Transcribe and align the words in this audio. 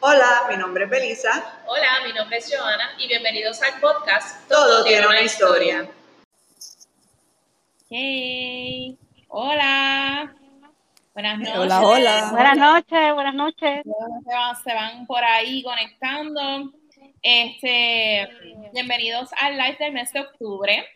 Hola, 0.00 0.46
mi 0.48 0.56
nombre 0.56 0.84
es 0.84 0.90
Belisa. 0.90 1.60
Hola, 1.66 1.88
mi 2.06 2.12
nombre 2.12 2.36
es 2.36 2.48
Joana 2.54 2.92
y 2.98 3.08
bienvenidos 3.08 3.60
al 3.62 3.80
podcast 3.80 4.48
Todo, 4.48 4.84
tiene 4.84 5.04
una 5.08 5.22
historia. 5.22 5.90
Hey, 7.90 8.96
hola. 9.26 10.32
Buenas 11.14 11.38
noches. 11.40 11.56
Hola, 11.56 11.80
hola. 11.80 12.28
Buenas 12.30 12.58
noches, 12.58 13.14
buenas 13.14 13.34
noches. 13.34 13.82
Se 13.82 14.34
van, 14.34 14.62
se 14.62 14.74
van 14.74 15.06
por 15.08 15.24
ahí 15.24 15.64
conectando. 15.64 16.72
Este, 17.22 18.28
bienvenidos 18.72 19.30
al 19.40 19.56
live 19.58 19.76
del 19.80 19.92
mes 19.92 20.12
de 20.12 20.20
octubre. 20.20 20.86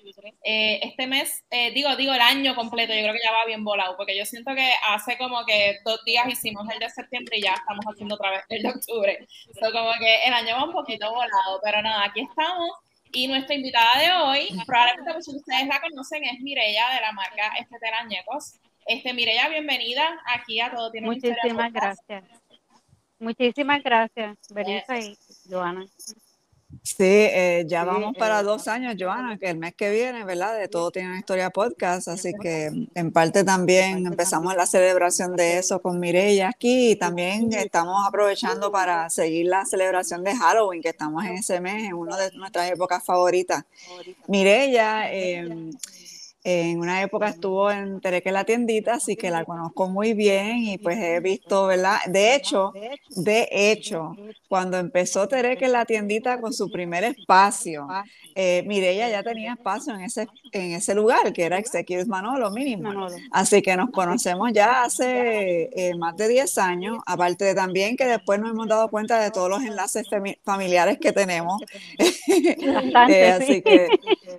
Eh, 0.45 0.80
este 0.82 1.06
mes, 1.06 1.45
eh, 1.50 1.73
digo, 1.73 1.95
digo 1.96 2.12
el 2.14 2.20
año 2.20 2.55
completo, 2.55 2.93
yo 2.93 3.00
creo 3.00 3.12
que 3.12 3.20
ya 3.25 3.32
va 3.32 3.45
bien 3.46 3.64
volado, 3.64 3.96
porque 3.96 4.16
yo 4.16 4.24
siento 4.24 4.55
que 4.55 4.70
hace 4.88 5.19
como 5.19 5.45
que 5.45 5.79
dos 5.84 6.05
días 6.05 6.29
hicimos 6.29 6.69
el 6.73 6.79
de 6.79 6.91
septiembre 6.91 7.38
y 7.38 7.43
ya 7.43 7.55
estamos 7.55 7.84
haciendo 7.87 8.14
otra 8.14 8.30
vez 8.30 8.45
el 8.50 8.62
de 8.62 8.69
octubre. 8.69 9.27
So, 9.61 9.73
como 9.73 9.91
que 9.98 10.23
el 10.24 10.32
año 10.32 10.56
va 10.56 10.64
un 10.64 10.73
poquito 10.73 11.10
volado, 11.10 11.60
pero 11.62 11.82
nada, 11.82 12.05
aquí 12.05 12.20
estamos. 12.20 12.70
Y 13.12 13.27
nuestra 13.27 13.54
invitada 13.54 14.01
de 14.01 14.12
hoy, 14.12 14.48
probablemente 14.66 15.12
muchos 15.12 15.34
de 15.34 15.41
ustedes 15.41 15.66
la 15.66 15.80
conocen, 15.80 16.24
es 16.24 16.41
Mireya 16.41 16.88
de 16.95 17.01
la 17.01 17.12
marca 17.12 17.52
Estetera 17.59 17.98
Añecos. 17.98 18.54
Este, 18.87 19.12
Mireya, 19.12 19.48
bienvenida 19.48 20.18
aquí 20.27 20.60
a 20.60 20.70
Todo 20.70 20.91
Tiene 20.91 21.09
Muchísimas 21.09 21.73
gracias. 21.73 22.24
Muchísimas 23.18 23.82
gracias, 23.84 24.37
y 24.51 25.31
Joana. 25.48 25.87
Sí, 26.82 27.05
eh, 27.05 27.64
ya 27.69 27.82
Sí, 27.82 27.87
vamos 27.87 28.16
para 28.16 28.41
eh, 28.41 28.42
dos 28.42 28.66
años, 28.66 28.96
Joana, 28.98 29.38
que 29.38 29.51
el 29.51 29.59
mes 29.59 29.74
que 29.74 29.91
viene, 29.91 30.24
¿verdad? 30.24 30.59
De 30.59 30.68
todo 30.68 30.91
tiene 30.91 31.10
una 31.10 31.18
historia 31.18 31.51
podcast, 31.51 32.09
así 32.09 32.32
que 32.41 32.88
en 32.95 33.12
parte 33.12 33.45
también 33.45 34.06
empezamos 34.06 34.56
la 34.56 34.66
celebración 34.66 35.37
de 35.37 35.59
eso 35.59 35.80
con 35.82 36.01
Mireya 36.01 36.48
aquí 36.48 36.92
y 36.92 36.96
también 36.96 37.52
estamos 37.52 38.06
aprovechando 38.06 38.73
para 38.73 39.10
seguir 39.10 39.46
la 39.46 39.65
celebración 39.66 40.24
de 40.24 40.34
Halloween, 40.34 40.82
que 40.82 40.88
estamos 40.88 41.24
en 41.24 41.34
ese 41.34 41.60
mes, 41.60 41.84
en 41.84 41.95
una 41.95 42.16
de 42.16 42.32
nuestras 42.32 42.70
épocas 42.70 43.04
favoritas. 43.04 43.65
Mireya, 44.26 45.13
eh, 45.13 45.70
en 46.45 46.80
una 46.80 47.02
época 47.02 47.29
estuvo 47.29 47.71
en 47.71 48.01
Tereque 48.01 48.32
la 48.32 48.45
tiendita, 48.45 48.95
así 48.95 49.15
que 49.16 49.30
la 49.30 49.45
conozco 49.45 49.88
muy 49.88 50.12
bien 50.15 50.59
y 50.59 50.79
pues 50.79 50.98
he 50.98 51.21
visto, 51.21 51.66
¿verdad? 51.66 51.98
De 52.09 52.35
hecho, 52.35 52.73
de 53.16 53.48
hecho, 53.52 54.16
cuando 54.48 54.79
empezó 54.79 55.29
Tereque 55.29 55.68
la 55.68 55.85
tiendita 55.85 56.40
con 56.40 56.52
su 56.52 56.70
primer 56.70 57.04
espacio, 57.04 57.87
eh, 58.35 58.65
Mireya 58.66 59.09
ya 59.09 59.23
tenía 59.23 59.52
espacio 59.52 59.95
en 59.95 60.01
ese, 60.01 60.26
en 60.52 60.73
ese 60.73 60.95
lugar, 60.95 61.32
que 61.32 61.45
era 61.45 61.59
Exequius 61.59 62.07
Manolo 62.09 62.51
mínimo. 62.51 63.07
Así 63.30 63.63
que 63.63 63.76
nos 63.76 63.90
conocemos 63.90 64.50
ya 64.53 64.82
hace 64.84 65.70
eh, 65.76 65.94
más 65.97 66.16
de 66.16 66.28
10 66.28 66.59
años, 66.59 66.98
aparte 67.06 67.44
de 67.44 67.54
también 67.54 67.97
que 67.97 68.06
después 68.06 68.41
nos 68.41 68.50
hemos 68.50 68.66
dado 68.69 68.88
cuenta 68.88 69.20
de 69.20 69.31
todos 69.31 69.48
los 69.48 69.62
enlaces 69.62 70.09
fami- 70.10 70.38
familiares 70.44 70.98
que 70.98 71.12
tenemos. 71.12 71.60
Bastante, 72.75 73.28
Eh, 73.28 73.34
sí. 73.38 73.43
así 73.44 73.62
que 73.62 73.88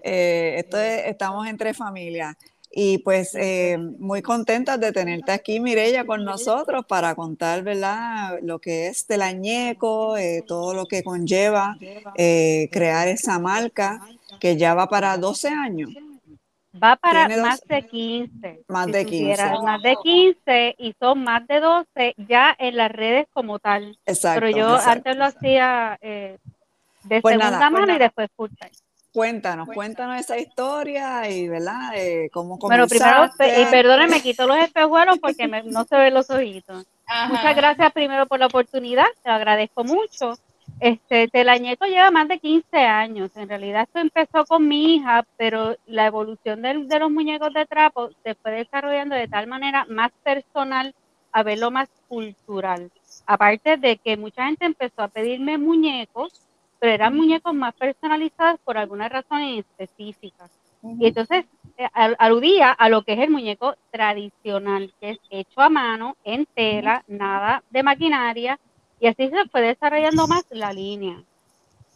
eh, 0.04 0.56
esto 0.58 0.78
es- 0.80 1.06
estamos 1.06 1.48
entre 1.48 1.74
familia. 1.94 2.38
Y 2.76 2.98
pues 3.00 3.36
eh, 3.36 3.78
muy 3.78 4.24
contentas 4.24 4.80
de 4.80 4.92
tenerte 4.92 5.32
aquí, 5.32 5.60
Mireya, 5.60 6.06
con 6.06 6.26
nosotros 6.26 6.86
para 6.88 7.14
contar, 7.14 7.62
¿verdad? 7.62 8.40
Lo 8.42 8.58
que 8.58 8.88
es 8.88 9.06
Telañeco, 9.06 10.18
eh, 10.18 10.44
todo 10.48 10.74
lo 10.74 10.88
que 10.88 11.04
conlleva 11.04 11.78
eh, 12.18 12.70
crear 12.72 13.08
esa 13.08 13.38
marca 13.38 14.02
que 14.40 14.58
ya 14.58 14.74
va 14.74 14.90
para 14.90 15.16
12 15.18 15.50
años. 15.50 15.92
Va 16.84 16.96
para 16.96 17.30
más 17.38 17.62
de 17.68 17.86
15. 17.86 18.64
Más 18.68 18.88
si 18.88 18.92
de 18.92 19.04
supieras, 19.04 19.52
15. 19.52 19.64
Más 19.64 19.82
de 19.84 19.96
15 20.02 20.76
y 20.80 20.96
son 21.00 21.24
más 21.24 21.48
de 21.48 21.60
12 21.60 22.16
ya 22.28 22.56
en 22.58 22.76
las 22.76 22.92
redes 22.92 23.28
como 23.32 23.60
tal. 23.60 24.00
Exacto. 24.08 24.42
Pero 24.42 24.58
yo 24.58 24.76
exacto. 24.78 24.92
antes 24.92 25.18
lo 25.18 25.26
hacía 25.26 26.00
eh, 26.02 26.40
de 27.04 27.22
Pues 27.22 27.34
segunda 27.34 27.52
nada, 27.52 27.70
pues 27.70 27.82
mano 27.82 27.96
y 27.96 28.00
después 28.00 28.30
full 28.36 28.50
time. 28.60 28.72
Cuéntanos, 29.14 29.67
cuéntanos 29.69 30.19
esa 30.19 30.38
historia 30.39 31.30
y, 31.30 31.47
¿verdad? 31.47 31.92
Eh, 31.95 32.30
¿Cómo 32.33 32.57
Bueno, 32.57 32.88
primero, 32.88 33.12
comenzaste? 33.16 33.44
pe- 33.44 33.62
y 33.62 33.66
perdone, 33.66 34.07
me 34.07 34.22
quito 34.22 34.47
los 34.47 34.57
espejuelos 34.57 35.19
porque 35.19 35.47
me- 35.47 35.62
no 35.63 35.84
se 35.84 35.96
ven 35.96 36.13
los 36.16 36.29
ojitos. 36.31 36.85
Ajá. 37.06 37.28
Muchas 37.28 37.56
gracias 37.56 37.91
primero 37.94 38.25
por 38.25 38.40
la 38.40 38.47
oportunidad, 38.47 39.06
te 39.22 39.29
lo 39.29 39.35
agradezco 39.35 39.84
mucho. 39.84 40.34
Este, 40.79 41.28
Telañeco 41.28 41.85
lleva 41.85 42.09
más 42.09 42.28
de 42.28 42.40
15 42.40 42.78
años. 42.78 43.29
En 43.35 43.47
realidad 43.50 43.84
esto 43.84 44.00
empezó 44.00 44.46
con 44.46 44.68
mi 44.68 44.96
hija, 44.96 45.23
pero 45.38 45.75
la 45.85 46.07
evolución 46.07 46.62
del- 46.63 46.88
de, 46.88 47.00
los 47.00 47.12
muñecos 47.12 47.53
de 47.53 47.66
trapo 47.68 48.09
se 48.23 48.34
fue 48.35 48.52
desarrollando 48.52 49.16
de 49.16 49.28
tal 49.28 49.46
manera 49.46 49.85
más 49.90 50.12
personal 50.23 50.96
a 51.31 51.44
verlo 51.44 51.69
más 51.69 51.90
cultural. 52.07 52.90
Aparte 53.28 53.78
de 53.78 53.97
que 53.97 54.18
mucha 54.18 54.46
gente 54.46 54.66
empezó 54.66 55.03
a 55.03 55.07
pedirme 55.07 55.57
muñecos, 55.59 56.41
pero 56.84 56.96
eran 56.96 57.16
muñecos 57.16 57.54
más 57.54 57.74
personalizados 57.76 58.60
por 58.66 58.78
alguna 58.78 59.08
razón 59.08 59.40
específica. 59.42 60.50
Y 61.00 61.08
entonces 61.08 61.46
eh, 61.78 61.88
al- 61.94 62.18
aludía 62.20 62.72
a 62.72 62.90
lo 62.90 63.04
que 63.04 63.14
es 63.14 63.20
el 63.20 63.30
muñeco 63.30 63.74
tradicional, 63.90 64.94
que 65.00 65.12
es 65.12 65.18
hecho 65.30 65.62
a 65.62 65.70
mano, 65.70 66.18
en 66.26 66.46
tela, 66.54 67.02
nada 67.08 67.64
de 67.70 67.84
maquinaria, 67.84 68.60
y 69.00 69.08
así 69.08 69.30
se 69.30 69.48
fue 69.50 69.62
desarrollando 69.62 70.28
más 70.28 70.44
la 70.50 70.74
línea. 70.74 71.24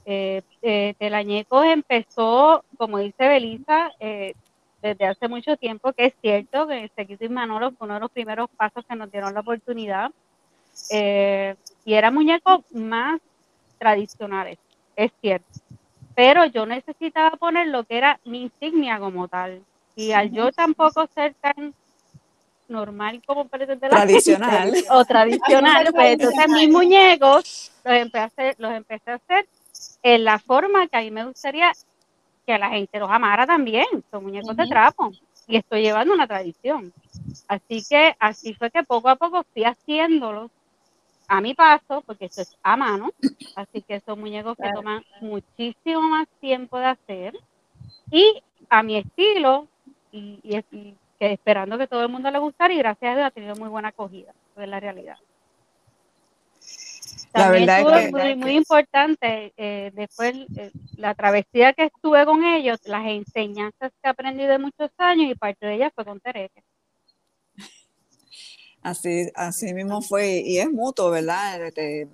Eh, 0.05 0.41
eh, 0.61 0.93
Telañecos 0.97 1.65
empezó, 1.65 2.63
como 2.77 2.99
dice 2.99 3.27
Belisa, 3.27 3.91
eh, 3.99 4.35
desde 4.81 5.05
hace 5.05 5.27
mucho 5.27 5.57
tiempo, 5.57 5.91
que 5.91 6.05
es 6.05 6.13
cierto 6.21 6.65
que 6.65 6.89
Sequito 6.95 7.25
y 7.25 7.29
Manolo 7.29 7.71
fue 7.73 7.87
uno 7.87 7.95
de 7.95 7.99
los 7.99 8.11
primeros 8.11 8.47
pasos 8.55 8.85
que 8.87 8.95
nos 8.95 9.11
dieron 9.11 9.33
la 9.33 9.41
oportunidad, 9.41 10.11
eh, 10.91 11.57
y 11.83 11.93
eran 11.93 12.13
muñecos 12.13 12.61
más 12.71 13.19
tradicionales, 13.79 14.57
es 14.97 15.11
cierto 15.21 15.47
pero 16.17 16.45
yo 16.45 16.65
necesitaba 16.65 17.37
poner 17.37 17.67
lo 17.67 17.83
que 17.83 17.95
era 17.95 18.19
mi 18.25 18.41
insignia 18.41 18.97
como 18.97 19.27
tal. 19.27 19.61
Y 19.95 20.13
al 20.13 20.31
yo 20.31 20.51
tampoco 20.51 21.05
ser 21.13 21.35
tan 21.35 21.75
normal 22.67 23.21
como 23.23 23.47
pretende 23.47 23.87
la 23.87 23.97
Tradicional. 23.97 24.73
gente, 24.73 24.87
o 24.89 25.05
tradicional, 25.05 25.89
pues 25.93 26.13
entonces 26.13 26.49
mis 26.49 26.69
muñecos 26.71 27.71
los 27.83 27.93
empecé, 27.93 28.17
a 28.17 28.23
hacer, 28.23 28.55
los 28.57 28.71
empecé 28.71 29.11
a 29.11 29.13
hacer 29.13 29.47
en 30.01 30.23
la 30.23 30.39
forma 30.39 30.87
que 30.87 30.97
a 30.97 31.01
mí 31.01 31.11
me 31.11 31.23
gustaría 31.23 31.71
que 32.47 32.57
la 32.57 32.69
gente 32.69 32.97
los 32.97 33.11
amara 33.11 33.45
también. 33.45 33.85
Son 34.09 34.23
muñecos 34.23 34.57
de 34.57 34.65
trapo 34.65 35.11
y 35.45 35.57
estoy 35.57 35.83
llevando 35.83 36.15
una 36.15 36.25
tradición. 36.25 36.91
Así 37.47 37.85
que 37.87 38.15
así 38.17 38.55
fue 38.55 38.71
que 38.71 38.81
poco 38.81 39.09
a 39.09 39.17
poco 39.17 39.45
fui 39.53 39.65
haciéndolos 39.65 40.49
a 41.27 41.41
mi 41.41 41.53
paso, 41.53 42.01
porque 42.05 42.25
esto 42.25 42.41
es 42.41 42.55
a 42.63 42.75
mano, 42.77 43.11
así 43.55 43.81
que 43.81 43.99
son 44.01 44.19
muñecos 44.19 44.55
que 44.57 44.69
toman 44.73 45.03
muchísimo 45.21 46.01
más 46.01 46.27
tiempo 46.39 46.77
de 46.79 46.85
hacer 46.85 47.33
y 48.11 48.41
a 48.69 48.83
mi 48.83 48.97
estilo 48.97 49.67
y, 50.11 50.39
y- 50.43 50.57
y 50.71 50.95
que 51.19 51.33
esperando 51.33 51.77
que 51.77 51.87
todo 51.87 52.03
el 52.03 52.09
mundo 52.09 52.29
le 52.31 52.39
gustara 52.39 52.73
y 52.73 52.77
gracias 52.77 53.11
a 53.11 53.15
Dios 53.15 53.27
ha 53.27 53.31
tenido 53.31 53.55
muy 53.55 53.69
buena 53.69 53.89
acogida, 53.89 54.33
es 54.55 54.67
la 54.67 54.79
realidad. 54.79 55.17
La 57.33 57.43
También 57.43 57.65
verdad 57.65 57.99
es 57.99 58.05
que- 58.05 58.11
muy, 58.11 58.35
muy 58.35 58.51
importante, 58.57 59.53
eh, 59.57 59.91
después 59.93 60.35
eh, 60.55 60.71
la 60.95 61.13
travesía 61.13 61.73
que 61.73 61.85
estuve 61.85 62.25
con 62.25 62.43
ellos, 62.43 62.79
las 62.85 63.05
enseñanzas 63.05 63.91
que 64.01 64.09
aprendí 64.09 64.45
de 64.45 64.57
muchos 64.59 64.89
años 64.97 65.31
y 65.31 65.35
parte 65.35 65.65
de 65.65 65.75
ellas 65.75 65.91
fue 65.93 66.05
con 66.05 66.19
Tereque. 66.19 66.63
Así, 68.87 69.29
así 69.35 69.73
mismo 69.73 70.01
fue, 70.01 70.37
y 70.45 70.59
es 70.59 70.71
mutuo, 70.71 71.09
¿verdad? 71.09 71.61
Este, 71.65 72.07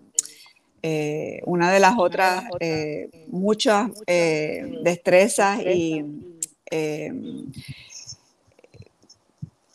eh, 0.81 1.39
una 1.45 1.71
de 1.71 1.79
las 1.79 1.93
otras, 1.99 2.45
eh, 2.59 3.27
muchas 3.27 3.91
eh, 4.07 4.79
destrezas 4.81 5.61
y 5.61 6.03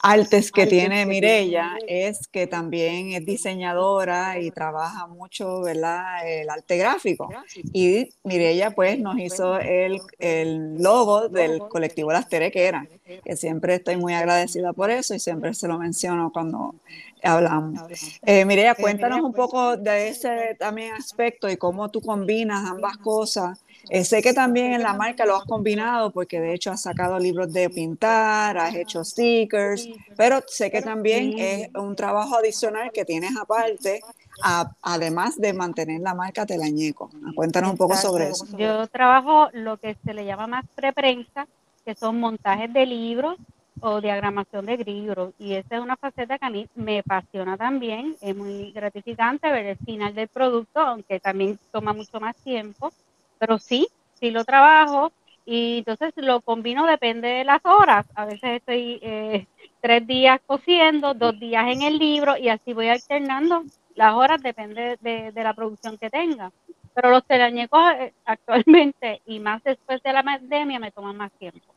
artes 0.02 0.52
que 0.52 0.66
tiene 0.66 1.06
Mirella 1.06 1.76
es 1.86 2.28
que 2.28 2.46
también 2.46 3.12
es 3.12 3.26
diseñadora 3.26 4.38
y 4.38 4.50
trabaja 4.50 5.06
mucho, 5.06 5.62
¿verdad? 5.62 6.26
El 6.26 6.48
arte 6.50 6.76
gráfico. 6.76 7.28
Y 7.72 8.08
Mirella 8.22 8.70
pues 8.70 8.98
nos 8.98 9.18
hizo 9.18 9.58
el, 9.58 10.00
el 10.18 10.80
logo 10.82 11.28
del 11.28 11.58
colectivo 11.68 12.12
Las 12.12 12.28
Terequeras, 12.28 12.86
que 13.24 13.36
siempre 13.36 13.76
estoy 13.76 13.96
muy 13.96 14.14
agradecida 14.14 14.72
por 14.72 14.90
eso 14.90 15.14
y 15.14 15.18
siempre 15.18 15.54
se 15.54 15.68
lo 15.68 15.78
menciono 15.78 16.30
cuando 16.32 16.74
hablamos. 17.22 17.80
Eh, 18.22 18.44
Mireya, 18.44 18.74
cuéntanos 18.74 19.20
un 19.20 19.32
poco 19.32 19.76
de 19.76 20.08
ese 20.08 20.56
también 20.58 20.94
aspecto 20.94 21.48
y 21.48 21.56
cómo 21.56 21.90
tú 21.90 22.00
combinas 22.00 22.68
ambas 22.68 22.96
cosas. 22.98 23.64
Eh, 23.90 24.04
sé 24.04 24.22
que 24.22 24.32
también 24.34 24.72
en 24.74 24.82
la 24.82 24.92
marca 24.94 25.24
lo 25.24 25.36
has 25.36 25.44
combinado 25.44 26.10
porque 26.12 26.40
de 26.40 26.52
hecho 26.54 26.70
has 26.70 26.82
sacado 26.82 27.18
libros 27.18 27.52
de 27.52 27.70
pintar, 27.70 28.58
has 28.58 28.74
hecho 28.74 29.02
stickers, 29.04 29.88
pero 30.16 30.40
sé 30.46 30.70
que 30.70 30.82
también 30.82 31.34
es 31.38 31.68
un 31.74 31.96
trabajo 31.96 32.36
adicional 32.36 32.90
que 32.92 33.04
tienes 33.04 33.36
aparte, 33.36 34.00
a- 34.44 34.70
además 34.82 35.36
de 35.38 35.52
mantener 35.52 36.00
la 36.00 36.14
marca 36.14 36.44
Telañeco. 36.46 37.10
Cuéntanos 37.34 37.70
un 37.72 37.76
poco 37.78 37.94
sobre 37.96 38.28
eso. 38.28 38.44
Yo 38.58 38.86
trabajo 38.88 39.48
lo 39.52 39.76
que 39.78 39.96
se 40.04 40.12
le 40.14 40.24
llama 40.24 40.46
más 40.46 40.64
preprensa, 40.74 41.46
que 41.84 41.94
son 41.94 42.20
montajes 42.20 42.70
de 42.72 42.84
libros 42.86 43.36
o 43.80 44.00
diagramación 44.00 44.66
de 44.66 44.76
grillo. 44.76 45.32
Y 45.38 45.54
esa 45.54 45.76
es 45.76 45.80
una 45.80 45.96
faceta 45.96 46.38
que 46.38 46.44
a 46.46 46.50
mí 46.50 46.66
me 46.74 46.98
apasiona 46.98 47.56
también. 47.56 48.16
Es 48.20 48.36
muy 48.36 48.70
gratificante 48.72 49.50
ver 49.50 49.66
el 49.66 49.78
final 49.78 50.14
del 50.14 50.28
producto, 50.28 50.80
aunque 50.80 51.20
también 51.20 51.58
toma 51.72 51.92
mucho 51.92 52.20
más 52.20 52.36
tiempo. 52.36 52.90
Pero 53.38 53.58
sí, 53.58 53.88
sí 54.18 54.30
lo 54.30 54.44
trabajo. 54.44 55.12
Y 55.44 55.78
entonces 55.78 56.12
lo 56.16 56.42
combino, 56.42 56.86
depende 56.86 57.28
de 57.28 57.44
las 57.44 57.64
horas. 57.64 58.06
A 58.14 58.26
veces 58.26 58.58
estoy 58.58 58.98
eh, 59.00 59.46
tres 59.80 60.06
días 60.06 60.40
cosiendo, 60.46 61.14
dos 61.14 61.38
días 61.40 61.66
en 61.68 61.82
el 61.82 61.98
libro 61.98 62.36
y 62.36 62.50
así 62.50 62.74
voy 62.74 62.88
alternando. 62.88 63.64
Las 63.94 64.14
horas 64.14 64.42
depende 64.42 64.98
de, 65.00 65.32
la 65.34 65.54
producción 65.54 65.96
que 65.96 66.10
tenga. 66.10 66.52
Pero 66.94 67.10
los 67.10 67.24
teleñecos 67.24 67.80
eh, 67.98 68.12
actualmente 68.24 69.22
y 69.24 69.38
más 69.40 69.62
después 69.64 70.02
de 70.02 70.12
la 70.12 70.22
pandemia 70.22 70.78
me 70.78 70.90
toman 70.90 71.16
más 71.16 71.32
tiempo. 71.32 71.74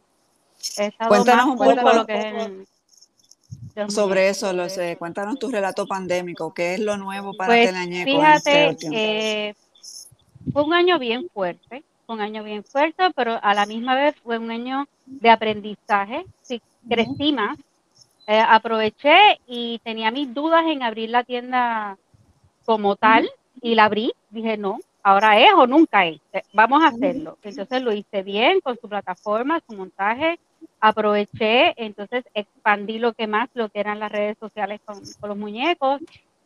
Cuéntanos 1.08 1.46
un 1.46 1.58
poco 1.58 1.94
lo 1.94 2.06
que 2.06 2.18
es 2.20 2.68
sobre 3.88 4.30
eso, 4.30 4.52
lo 4.54 4.70
sé. 4.70 4.98
Cuéntanos 4.98 5.40
tu 5.40 5.50
relato 5.50 5.86
pandémico, 5.86 6.54
¿qué 6.54 6.76
es 6.76 6.80
lo 6.80 6.98
nuevo 6.98 7.34
para 7.34 7.54
pues, 7.54 7.72
Fíjate, 8.04 8.70
este 8.70 9.48
eh, 9.50 9.56
fue 10.52 10.64
un 10.64 10.74
año 10.74 11.00
bien 11.00 11.30
fuerte, 11.34 11.84
fue 12.06 12.16
un 12.16 12.22
año 12.22 12.44
bien 12.44 12.64
fuerte, 12.64 13.12
pero 13.16 13.40
a 13.42 13.54
la 13.54 13.66
misma 13.66 13.96
vez 13.96 14.16
fue 14.24 14.38
un 14.38 14.52
año 14.52 14.88
de 15.06 15.30
aprendizaje. 15.30 16.26
Sí, 16.42 16.62
crecí 16.88 17.34
más, 17.34 17.58
eh, 18.28 18.44
aproveché 18.48 19.40
y 19.48 19.80
tenía 19.84 20.12
mis 20.12 20.34
dudas 20.34 20.64
en 20.68 20.84
abrir 20.84 21.10
la 21.10 21.24
tienda 21.24 21.98
como 22.66 22.96
tal 22.96 23.30
y 23.62 23.76
la 23.76 23.86
abrí. 23.86 24.14
Dije, 24.30 24.58
no, 24.58 24.80
ahora 25.04 25.40
es 25.40 25.54
o 25.54 25.68
nunca 25.68 26.06
es, 26.06 26.20
eh, 26.34 26.44
vamos 26.54 26.84
a 26.84 26.88
hacerlo. 26.88 27.38
Entonces 27.44 27.82
lo 27.82 27.92
hice 27.92 28.24
bien 28.24 28.62
con 28.62 28.78
su 28.80 28.88
plataforma, 28.88 29.62
su 29.68 29.76
montaje, 29.76 30.40
aproveché, 30.80 31.74
entonces 31.78 32.26
expandí 32.34 33.00
lo 33.00 33.14
que 33.14 33.28
más, 33.28 33.50
lo 33.54 33.70
que 33.70 33.80
eran 33.80 34.00
las 34.00 34.12
redes 34.12 34.38
sociales 34.40 34.80
con, 34.86 35.02
los 35.30 35.38
muñecos. 35.38 36.02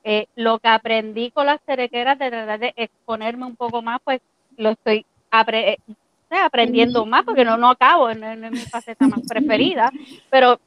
Eh, 0.08 0.28
lo 0.36 0.60
que 0.60 0.68
aprendí 0.68 1.32
con 1.32 1.48
las 1.48 1.60
cerequeras 1.66 2.20
de 2.20 2.30
tratar 2.30 2.60
de 2.60 2.74
exponerme 2.76 3.48
un 3.48 3.56
poco 3.56 3.82
más, 3.82 4.00
pues 4.04 4.22
lo 4.56 4.70
estoy 4.70 5.04
eh, 5.52 5.78
aprendiendo 6.30 7.08
más, 7.08 7.26
porque 7.26 7.44
no, 7.44 7.58
no 7.58 7.72
acabo, 7.72 8.14
no, 8.14 8.30
es 8.30 8.52
mi 8.52 8.60
faceta 8.60 9.08
más 9.08 9.22
preferida, 9.28 9.92
pero 10.30 10.60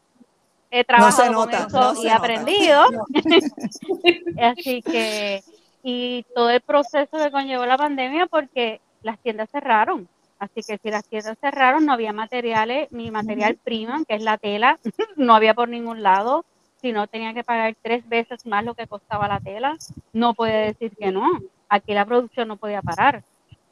he 0.73 0.83
trabajado 0.83 1.35
con 1.35 1.51
eso 1.55 2.03
y 2.03 2.09
aprendido. 2.09 2.85
Así 4.43 4.83
que, 4.83 5.45
y 5.85 6.25
todo 6.35 6.51
el 6.51 6.61
proceso 6.61 7.17
que 7.17 7.31
conllevó 7.31 7.65
la 7.65 7.79
pandemia, 7.79 8.27
porque 8.27 8.81
las 9.03 9.21
tiendas 9.21 9.51
cerraron. 9.51 10.09
Así 10.41 10.63
que 10.67 10.79
si 10.79 10.91
las 10.91 11.05
tiendas 11.05 11.39
cerraron, 11.41 11.87
no 11.87 11.93
había 11.93 12.13
materiales, 12.13 12.89
ni 12.91 13.13
material 13.13 13.57
prima, 13.57 14.03
que 14.09 14.17
es 14.17 14.23
la 14.23 14.37
tela, 14.37 14.81
no 15.17 15.37
había 15.37 15.55
por 15.55 15.69
ningún 15.69 16.03
lado. 16.03 16.45
Si 16.81 16.93
no, 16.93 17.07
tenía 17.07 17.35
que 17.35 17.45
pagar 17.45 17.77
tres 17.83 18.09
veces 18.09 18.47
más 18.47 18.65
lo 18.65 18.75
que 18.75 18.87
costaba 18.87 19.29
la 19.29 19.41
tela. 19.41 19.77
No 20.13 20.35
puede 20.35 20.67
decir 20.67 20.97
que 20.97 21.11
no. 21.11 21.29
Aquí 21.69 21.93
la 21.93 22.07
producción 22.07 22.49
no 22.49 22.57
podía 22.57 22.83
parar. 22.83 23.25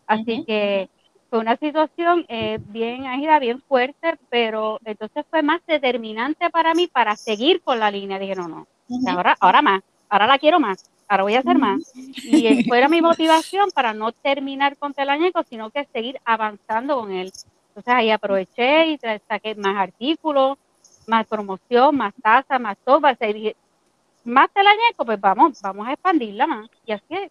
Así 0.06 0.44
que 0.44 0.88
fue 1.30 1.38
una 1.38 1.56
situación 1.56 2.24
eh, 2.28 2.58
bien 2.68 3.06
ágida, 3.06 3.38
bien 3.38 3.60
fuerte, 3.62 4.18
pero 4.28 4.78
entonces 4.84 5.24
fue 5.30 5.42
más 5.42 5.60
determinante 5.66 6.50
para 6.50 6.74
mí 6.74 6.86
para 6.86 7.16
seguir 7.16 7.62
con 7.62 7.78
la 7.78 7.90
línea. 7.90 8.18
Dije, 8.18 8.34
no, 8.34 8.48
no, 8.48 8.66
ahora, 9.08 9.36
ahora 9.40 9.62
más, 9.62 9.82
ahora 10.08 10.26
la 10.26 10.38
quiero 10.38 10.60
más 10.60 10.90
ahora 11.08 11.22
voy 11.22 11.34
a 11.34 11.40
hacer 11.40 11.58
más. 11.58 11.92
Y 11.94 12.64
fue 12.68 12.88
mi 12.88 13.00
motivación 13.00 13.70
para 13.74 13.92
no 13.92 14.12
terminar 14.12 14.76
con 14.76 14.94
Telañeco, 14.94 15.42
sino 15.44 15.70
que 15.70 15.86
seguir 15.92 16.20
avanzando 16.24 17.00
con 17.00 17.12
él. 17.12 17.32
Entonces 17.68 17.94
ahí 17.94 18.10
aproveché 18.10 18.86
y 18.86 18.98
saqué 19.28 19.54
más 19.54 19.76
artículos, 19.76 20.58
más 21.06 21.26
promoción, 21.26 21.96
más 21.96 22.14
tasa, 22.22 22.58
más 22.58 22.76
todo. 22.84 23.00
más 23.00 24.50
Telañeco, 24.52 25.04
pues 25.04 25.20
vamos, 25.20 25.60
vamos 25.62 25.86
a 25.88 25.92
expandirla 25.92 26.46
más. 26.46 26.68
Y 26.84 26.92
así 26.92 27.04
es, 27.10 27.30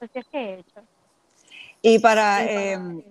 así 0.00 0.18
es 0.18 0.26
que 0.26 0.38
he 0.38 0.58
hecho. 0.60 0.82
Y 1.82 1.98
para, 1.98 2.44
em, 2.44 3.02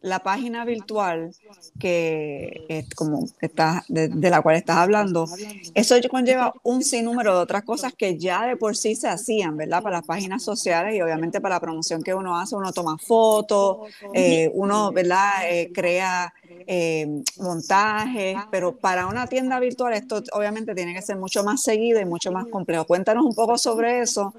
la 0.00 0.20
página 0.20 0.64
virtual 0.64 1.32
que 1.78 2.66
es 2.68 2.94
como 2.94 3.26
está, 3.40 3.84
de, 3.88 4.30
la 4.30 4.42
cual 4.42 4.56
estás 4.56 4.78
hablando, 4.78 5.26
eso 5.74 5.96
conlleva 6.10 6.52
un 6.62 6.82
sinnúmero 6.82 7.34
de 7.34 7.40
otras 7.40 7.62
cosas 7.64 7.92
que 7.94 8.16
ya 8.18 8.46
de 8.46 8.56
por 8.56 8.76
sí 8.76 8.94
se 8.96 9.08
hacían, 9.08 9.56
¿verdad? 9.56 9.82
Para 9.82 9.98
las 9.98 10.06
páginas 10.06 10.42
sociales 10.42 10.94
y 10.94 11.00
obviamente 11.00 11.40
para 11.40 11.56
la 11.56 11.60
promoción 11.60 12.02
que 12.02 12.14
uno 12.14 12.38
hace, 12.38 12.56
uno 12.56 12.72
toma 12.72 12.96
fotos, 12.98 13.88
eh, 14.12 14.50
uno, 14.54 14.92
¿verdad? 14.92 15.50
Eh, 15.50 15.70
crea 15.72 16.32
eh, 16.66 17.22
montajes, 17.38 18.36
pero 18.50 18.76
para 18.76 19.06
una 19.06 19.26
tienda 19.26 19.58
virtual 19.60 19.94
esto 19.94 20.22
obviamente 20.32 20.74
tiene 20.74 20.94
que 20.94 21.02
ser 21.02 21.16
mucho 21.16 21.44
más 21.44 21.62
seguido 21.62 22.00
y 22.00 22.04
mucho 22.04 22.32
más 22.32 22.46
complejo. 22.46 22.84
Cuéntanos 22.84 23.24
un 23.24 23.34
poco 23.34 23.58
sobre 23.58 24.00
eso, 24.00 24.34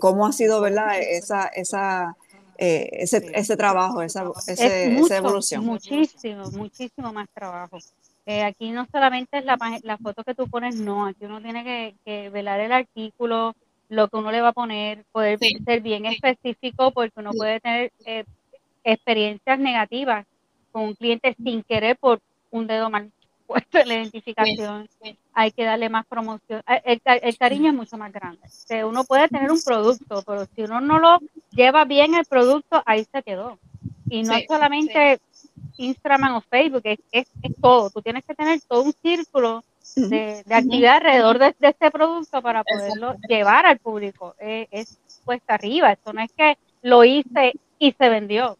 cómo 0.00 0.26
ha 0.26 0.32
sido, 0.32 0.60
¿verdad? 0.60 0.98
Esa, 1.00 1.46
esa 1.48 2.16
eh, 2.58 2.88
ese, 2.92 3.30
ese, 3.34 3.56
trabajo, 3.56 4.02
esa, 4.02 4.24
evolución. 5.16 5.64
Muchísimo, 5.64 6.50
muchísimo 6.52 7.12
más 7.12 7.28
trabajo. 7.34 7.78
Eh, 8.26 8.42
aquí 8.42 8.70
no 8.70 8.86
solamente 8.90 9.38
es 9.38 9.44
la, 9.44 9.56
la 9.82 9.98
foto 9.98 10.24
que 10.24 10.34
tú 10.34 10.48
pones, 10.48 10.76
no, 10.76 11.06
aquí 11.06 11.24
uno 11.24 11.40
tiene 11.40 11.94
que, 12.04 12.30
velar 12.30 12.60
el 12.60 12.72
artículo, 12.72 13.54
lo 13.88 14.08
que 14.08 14.16
uno 14.16 14.32
le 14.32 14.40
va 14.40 14.48
a 14.48 14.52
poner, 14.52 15.04
poder 15.12 15.38
ser 15.38 15.80
bien 15.80 16.06
específico 16.06 16.90
porque 16.90 17.20
uno 17.20 17.30
puede 17.32 17.60
tener 17.60 17.92
eh, 18.04 18.24
experiencias 18.82 19.58
negativas 19.58 20.26
con 20.72 20.82
un 20.82 20.94
cliente 20.94 21.36
sin 21.42 21.62
querer 21.62 21.96
por 21.96 22.20
un 22.50 22.66
dedo 22.66 22.90
mal 22.90 23.12
puesto 23.46 23.78
en 23.78 23.88
la 23.88 23.94
identificación. 23.94 24.88
Hay 25.32 25.50
que 25.52 25.64
darle 25.64 25.88
más 25.88 26.06
promoción. 26.06 26.62
El, 26.84 27.00
el, 27.04 27.38
cariño 27.38 27.68
es 27.68 27.74
mucho 27.74 27.96
más 27.96 28.12
grande. 28.12 28.40
uno 28.84 29.04
puede 29.04 29.28
tener 29.28 29.50
un 29.50 29.62
producto, 29.62 30.22
pero 30.26 30.46
si 30.54 30.62
uno 30.62 30.80
no 30.80 30.98
lo 30.98 31.18
lleva 31.50 31.84
bien 31.84 32.14
el 32.14 32.24
producto, 32.24 32.82
ahí 32.84 33.06
se 33.10 33.22
quedó. 33.22 33.58
Y 34.08 34.22
no 34.22 34.34
es 34.34 34.46
solamente 34.46 35.20
Instagram 35.76 36.36
o 36.36 36.40
Facebook, 36.42 36.82
es, 36.84 36.98
es, 37.12 37.26
todo. 37.60 37.90
Tú 37.90 38.02
tienes 38.02 38.24
que 38.24 38.34
tener 38.34 38.60
todo 38.62 38.82
un 38.82 38.92
círculo 38.92 39.64
de, 39.94 40.42
de 40.44 40.54
actividad 40.54 40.96
alrededor 40.96 41.38
de, 41.38 41.54
este 41.60 41.90
producto 41.90 42.42
para 42.42 42.64
poderlo 42.64 43.16
llevar 43.28 43.66
al 43.66 43.78
público. 43.78 44.34
Es, 44.38 44.68
es 44.70 44.98
cuesta 45.24 45.54
arriba. 45.54 45.92
Esto 45.92 46.12
no 46.12 46.22
es 46.22 46.32
que 46.32 46.56
lo 46.82 47.04
hice 47.04 47.52
y 47.78 47.92
se 47.92 48.08
vendió. 48.08 48.56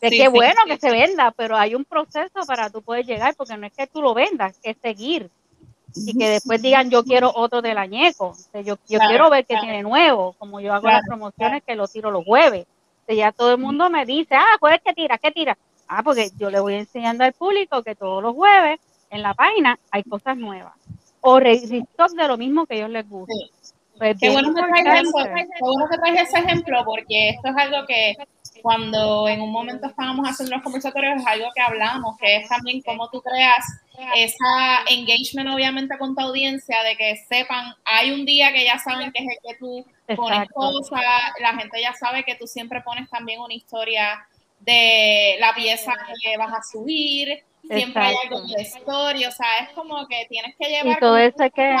De 0.00 0.10
qué 0.10 0.28
bueno 0.28 0.60
que 0.66 0.76
se 0.76 0.90
venda, 0.90 1.32
pero 1.36 1.56
hay 1.56 1.74
un 1.74 1.84
proceso 1.84 2.40
para 2.46 2.70
tú 2.70 2.82
poder 2.82 3.04
llegar, 3.04 3.34
porque 3.34 3.56
no 3.56 3.66
es 3.66 3.72
que 3.72 3.86
tú 3.86 4.00
lo 4.00 4.14
vendas, 4.14 4.56
es 4.62 4.76
seguir. 4.80 5.30
Y 5.94 6.16
que 6.16 6.28
después 6.28 6.62
digan, 6.62 6.90
yo 6.90 7.02
quiero 7.02 7.32
otro 7.34 7.62
del 7.62 7.78
añeco. 7.78 8.34
yo, 8.64 8.78
yo 8.88 8.98
quiero 9.00 9.30
ver 9.30 9.46
qué 9.46 9.56
tiene 9.60 9.82
nuevo, 9.82 10.34
como 10.38 10.60
yo 10.60 10.72
hago 10.72 10.88
las 10.88 11.06
promociones 11.06 11.62
que 11.64 11.74
lo 11.74 11.88
tiro 11.88 12.10
los 12.10 12.24
jueves. 12.24 12.66
ya 13.08 13.32
todo 13.32 13.52
el 13.52 13.58
mundo 13.58 13.90
me 13.90 14.06
dice, 14.06 14.34
ah, 14.36 14.56
jueves 14.60 14.80
que 14.84 14.92
tira, 14.92 15.18
¿qué 15.18 15.32
tira? 15.32 15.58
Ah, 15.88 16.02
porque 16.02 16.30
yo 16.38 16.50
le 16.50 16.60
voy 16.60 16.74
enseñando 16.74 17.24
al 17.24 17.32
público 17.32 17.82
que 17.82 17.94
todos 17.94 18.22
los 18.22 18.34
jueves 18.34 18.78
en 19.10 19.22
la 19.22 19.34
página 19.34 19.78
hay 19.90 20.02
cosas 20.04 20.36
nuevas. 20.36 20.74
O 21.20 21.40
restock 21.40 22.10
de 22.12 22.28
lo 22.28 22.36
mismo 22.36 22.66
que 22.66 22.74
a 22.74 22.76
ellos 22.76 22.90
les 22.90 23.08
gusta. 23.08 23.34
Pues 23.96 24.16
qué, 24.20 24.30
bueno 24.30 24.54
que 24.54 24.60
traes 24.60 25.10
bueno 25.60 25.88
que 25.90 25.98
traes 25.98 26.28
ese 26.28 26.38
ejemplo, 26.38 26.84
porque 26.84 27.30
esto 27.30 27.48
es 27.48 27.56
algo 27.56 27.84
que 27.86 28.14
cuando 28.62 29.28
en 29.28 29.40
un 29.40 29.50
momento 29.50 29.86
estábamos 29.86 30.26
haciendo 30.26 30.56
los 30.56 30.64
conversatorios, 30.64 31.20
es 31.20 31.26
algo 31.26 31.48
que 31.54 31.62
hablamos, 31.62 32.16
que 32.18 32.36
es 32.36 32.48
también 32.48 32.82
cómo 32.82 33.08
tú 33.10 33.20
creas 33.20 33.64
esa 34.14 34.84
engagement 34.88 35.50
obviamente 35.50 35.98
con 35.98 36.14
tu 36.14 36.22
audiencia, 36.22 36.82
de 36.82 36.96
que 36.96 37.16
sepan, 37.28 37.74
hay 37.84 38.12
un 38.12 38.24
día 38.24 38.52
que 38.52 38.64
ya 38.64 38.78
saben 38.78 39.12
que 39.12 39.24
es 39.24 39.28
el 39.28 39.50
que 39.50 39.58
tú 39.58 39.84
pones 40.16 40.48
cosas, 40.50 41.02
la 41.40 41.54
gente 41.54 41.80
ya 41.80 41.92
sabe 41.94 42.24
que 42.24 42.36
tú 42.36 42.46
siempre 42.46 42.80
pones 42.82 43.08
también 43.10 43.40
una 43.40 43.54
historia 43.54 44.26
de 44.60 45.36
la 45.40 45.54
pieza 45.54 45.92
que 46.22 46.36
vas 46.36 46.52
a 46.52 46.62
subir, 46.62 47.44
siempre 47.68 48.02
hay 48.02 48.16
algo 48.24 48.42
de 48.42 48.62
historia, 48.62 49.28
o 49.28 49.32
sea, 49.32 49.58
es 49.58 49.70
como 49.70 50.06
que 50.06 50.26
tienes 50.28 50.56
que 50.56 50.68
llevar... 50.68 50.96
Y 50.96 51.00
todo 51.00 51.16
eso 51.16 51.50
que 51.54 51.76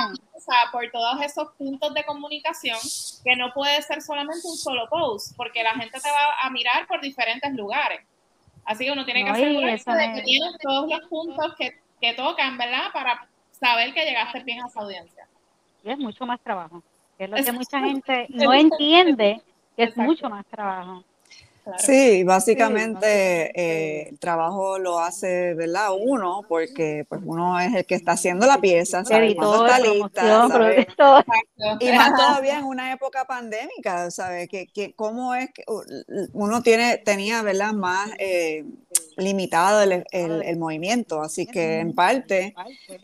por 0.72 0.90
todos 0.90 1.20
esos 1.22 1.48
puntos 1.56 1.92
de 1.94 2.04
comunicación 2.04 2.78
que 3.24 3.36
no 3.36 3.52
puede 3.52 3.80
ser 3.82 4.00
solamente 4.02 4.46
un 4.46 4.56
solo 4.56 4.88
post, 4.88 5.36
porque 5.36 5.62
la 5.62 5.74
gente 5.74 6.00
te 6.00 6.08
va 6.08 6.40
a 6.40 6.50
mirar 6.50 6.86
por 6.86 7.00
diferentes 7.00 7.52
lugares. 7.54 8.00
Así 8.64 8.84
que 8.84 8.92
uno 8.92 9.04
tiene 9.04 9.24
que 9.24 9.30
asegurarse 9.30 9.90
de 9.90 10.12
que 10.14 10.22
tienes 10.22 10.58
todos 10.60 10.90
los 10.90 11.08
puntos 11.08 11.54
que, 11.56 11.78
que, 12.00 12.14
tocan, 12.14 12.58
¿verdad? 12.58 12.92
Para 12.92 13.26
saber 13.50 13.94
que 13.94 14.04
llegaste 14.04 14.42
bien 14.44 14.62
a 14.62 14.66
esa 14.66 14.80
audiencia. 14.80 15.26
Y 15.84 15.90
es 15.90 15.98
mucho 15.98 16.26
más 16.26 16.40
trabajo, 16.40 16.82
que 17.16 17.24
es 17.24 17.30
lo 17.30 17.36
que 17.36 17.52
mucha 17.52 17.80
gente 17.84 18.26
no 18.28 18.52
entiende, 18.52 19.40
que 19.76 19.84
es 19.84 19.96
mucho 19.96 20.28
más 20.28 20.44
trabajo. 20.46 21.02
Sí, 21.76 22.24
básicamente 22.24 23.52
eh, 23.54 24.08
el 24.10 24.18
trabajo 24.18 24.78
lo 24.78 24.98
hace, 24.98 25.54
¿verdad? 25.54 25.88
Uno, 25.98 26.44
porque 26.48 27.04
pues 27.08 27.20
uno 27.24 27.60
es 27.60 27.74
el 27.74 27.84
que 27.84 27.94
está 27.94 28.12
haciendo 28.12 28.46
la 28.46 28.60
pieza, 28.60 29.04
sabe 29.04 29.30
está 29.30 29.78
lista, 29.78 30.48
y 31.80 31.92
más 31.92 32.12
todavía 32.16 32.58
en 32.58 32.64
una 32.64 32.92
época 32.92 33.24
pandémica, 33.24 34.10
¿sabes? 34.10 34.48
Que, 34.48 34.66
que 34.66 34.94
cómo 34.94 35.34
es 35.34 35.50
que 35.52 35.64
uno 36.32 36.62
tiene, 36.62 36.98
tenía, 36.98 37.42
¿verdad? 37.42 37.72
Más 37.72 38.10
eh, 38.18 38.64
limitado 39.18 39.82
el, 39.82 40.56
movimiento. 40.56 41.20
Así 41.20 41.46
que 41.46 41.80
en 41.80 41.94
parte, 41.94 42.54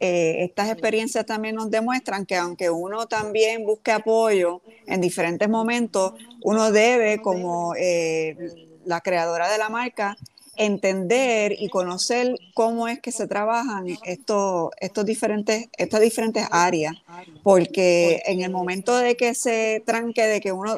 eh, 0.00 0.37
estas 0.40 0.71
experiencias 0.71 1.26
también 1.26 1.56
nos 1.56 1.71
demuestran 1.71 2.25
que 2.25 2.37
aunque 2.37 2.71
uno 2.71 3.06
también 3.06 3.64
busque 3.64 3.92
apoyo 3.92 4.62
en 4.87 5.00
diferentes 5.00 5.49
momentos, 5.49 6.14
uno 6.42 6.73
debe, 6.73 7.21
como 7.21 7.75
eh, 7.76 8.37
la 8.85 9.00
creadora 9.00 9.50
de 9.50 9.59
la 9.59 9.68
marca, 9.68 10.16
entender 10.56 11.54
y 11.59 11.68
conocer 11.68 12.37
cómo 12.54 12.87
es 12.87 13.00
que 13.00 13.11
se 13.11 13.26
trabajan 13.26 13.87
estos, 14.04 14.71
estos 14.80 15.04
diferentes, 15.04 15.66
estas 15.76 16.00
diferentes 16.00 16.47
áreas, 16.50 16.94
porque 17.42 18.23
en 18.26 18.42
el 18.42 18.52
momento 18.52 18.97
de 18.97 19.16
que 19.16 19.35
se 19.35 19.83
tranque, 19.85 20.23
de 20.23 20.40
que 20.40 20.52
uno 20.52 20.76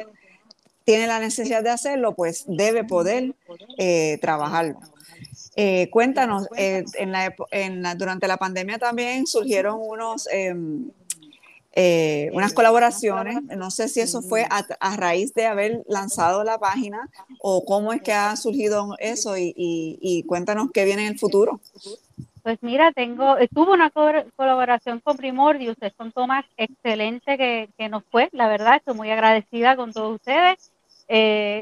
tiene 0.83 1.05
la 1.05 1.19
necesidad 1.19 1.63
de 1.63 1.69
hacerlo, 1.69 2.15
pues 2.15 2.45
debe 2.47 2.83
poder 2.83 3.35
eh, 3.77 4.17
trabajarlo. 4.21 4.79
Eh, 5.59 5.89
cuéntanos, 5.89 6.47
eh, 6.55 6.85
en 6.99 7.11
la, 7.11 7.33
en 7.49 7.81
durante 7.97 8.27
la 8.27 8.37
pandemia 8.37 8.77
también 8.77 9.25
surgieron 9.25 9.79
unos, 9.81 10.29
em, 10.31 10.91
eh, 11.73 12.29
unas 12.31 12.53
colaboraciones. 12.53 13.41
No 13.41 13.71
sé 13.71 13.87
si 13.87 13.99
eso 13.99 14.21
fue 14.21 14.45
a, 14.51 14.95
raíz 14.95 15.33
de 15.33 15.47
haber 15.47 15.83
lanzado 15.87 16.43
la 16.43 16.59
página 16.59 17.09
o 17.39 17.65
cómo 17.65 17.91
es 17.91 18.03
que 18.03 18.13
ha 18.13 18.35
surgido 18.35 18.93
eso 18.99 19.33
y, 19.35 20.23
cuéntanos 20.27 20.69
qué 20.71 20.85
viene 20.85 21.07
en 21.07 21.13
el 21.13 21.19
futuro. 21.19 21.59
Pues 22.43 22.59
mira, 22.61 22.91
tengo, 22.91 23.35
tuve 23.51 23.71
una 23.71 23.89
colaboración 23.89 24.99
con 24.99 25.17
Primordius, 25.17 25.75
es 25.81 25.93
un 25.97 26.11
Tomás 26.11 26.45
excelente 26.55 27.35
que, 27.35 27.67
que, 27.75 27.89
nos 27.89 28.03
fue, 28.11 28.29
la 28.31 28.47
verdad, 28.47 28.75
estoy 28.75 28.93
muy 28.93 29.09
agradecida 29.09 29.75
con 29.75 29.91
todos 29.91 30.17
ustedes. 30.17 30.71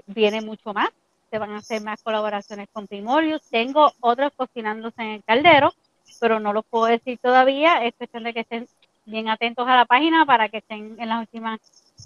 viene 0.06 0.42
mucho 0.42 0.74
más 0.74 0.90
van 1.38 1.52
a 1.52 1.58
hacer 1.58 1.82
más 1.82 2.02
colaboraciones 2.02 2.68
con 2.72 2.88
Primorius. 2.88 3.42
Tengo 3.50 3.94
otros 4.00 4.32
cocinándose 4.36 5.02
en 5.02 5.10
el 5.10 5.24
caldero, 5.24 5.74
pero 6.20 6.40
no 6.40 6.54
los 6.54 6.66
puedo 6.66 6.86
decir 6.86 7.18
todavía. 7.20 7.86
Es 7.86 7.94
cuestión 7.96 8.24
de 8.24 8.34
que 8.34 8.42
estén 8.42 8.68
bien 9.06 9.30
atentos 9.30 9.68
a 9.68 9.76
la 9.76 9.86
página 9.86 10.26
para 10.26 10.50
que 10.50 10.58
estén 10.58 10.96
en 11.00 11.10
las 11.10 11.22
últimas 11.22 11.60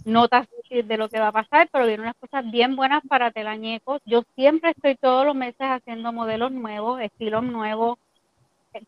notas 0.06 0.48
de 0.70 0.98
lo 0.98 1.10
que 1.10 1.20
va 1.20 1.30
a 1.30 1.32
pasar, 1.32 1.68
pero 1.72 1.86
vienen 1.86 2.02
unas 2.02 2.16
cosas 2.16 2.50
bien 2.52 2.76
buenas 2.76 3.02
para 3.08 3.32
telañecos. 3.32 4.02
Yo 4.06 4.24
siempre 4.36 4.72
estoy 4.72 4.96
todos 4.96 5.26
los 5.26 5.36
meses 5.36 5.62
haciendo 5.62 6.14
modelos 6.14 6.52
nuevos, 6.52 7.02
estilos 7.02 7.44
nuevos. 7.44 7.98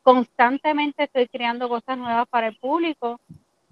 Constantemente 0.03 1.03
estoy 1.03 1.27
creando 1.27 1.67
cosas 1.67 1.97
nuevas 1.97 2.27
para 2.27 2.47
el 2.47 2.55
público, 2.57 3.19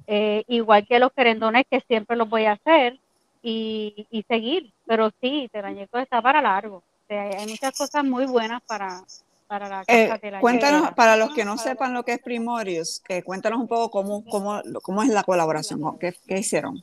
eh, 0.08 0.44
igual 0.48 0.88
que 0.88 0.98
los 0.98 1.14
querendones 1.14 1.66
que 1.70 1.82
siempre 1.82 2.16
los 2.16 2.28
voy 2.28 2.46
a 2.46 2.54
hacer 2.54 2.98
y, 3.42 4.08
y 4.10 4.24
seguir. 4.24 4.72
Pero 4.86 5.12
sí, 5.22 5.50
Telañeco 5.52 5.98
está 5.98 6.22
para 6.22 6.42
largo. 6.42 6.84
hay 7.10 7.48
muchas 7.48 7.78
cosas 7.78 8.04
muy 8.04 8.26
buenas 8.26 8.62
para, 8.64 9.02
para 9.50 9.68
la 9.68 9.84
eh, 9.88 10.08
casa 10.08 10.40
Cuéntanos, 10.40 10.92
para 10.94 11.16
los 11.16 11.34
que 11.34 11.44
no 11.44 11.58
sepan 11.58 11.94
lo 11.96 12.04
que 12.04 12.14
es 12.14 12.20
Primorius, 12.20 13.00
que 13.00 13.24
cuéntanos 13.24 13.60
un 13.60 13.68
poco 13.68 13.90
cómo, 13.90 14.24
cómo, 14.26 14.62
cómo 14.84 15.02
es 15.02 15.10
la 15.10 15.24
colaboración, 15.24 15.98
¿Qué, 15.98 16.14
¿qué, 16.28 16.38
hicieron? 16.38 16.80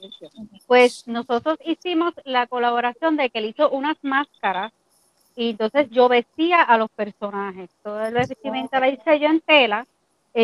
Pues 0.67 1.07
nosotros 1.07 1.59
hicimos 1.65 2.13
la 2.25 2.49
colaboración 2.49 3.17
de 3.17 3.31
que 3.31 3.39
él 3.39 3.45
hizo 3.47 3.71
unas 3.71 3.97
máscaras 4.03 4.73
y 5.37 5.51
entonces 5.51 5.89
yo 5.91 6.09
vestía 6.09 6.61
a 6.61 6.77
los 6.77 6.91
personajes. 6.91 7.71
Toda 7.85 8.11
la 8.11 8.27
vestimenta 8.27 8.81
la 8.81 8.89
hice 8.89 9.21
yo 9.21 9.29
en 9.29 9.41
tela, 9.43 9.87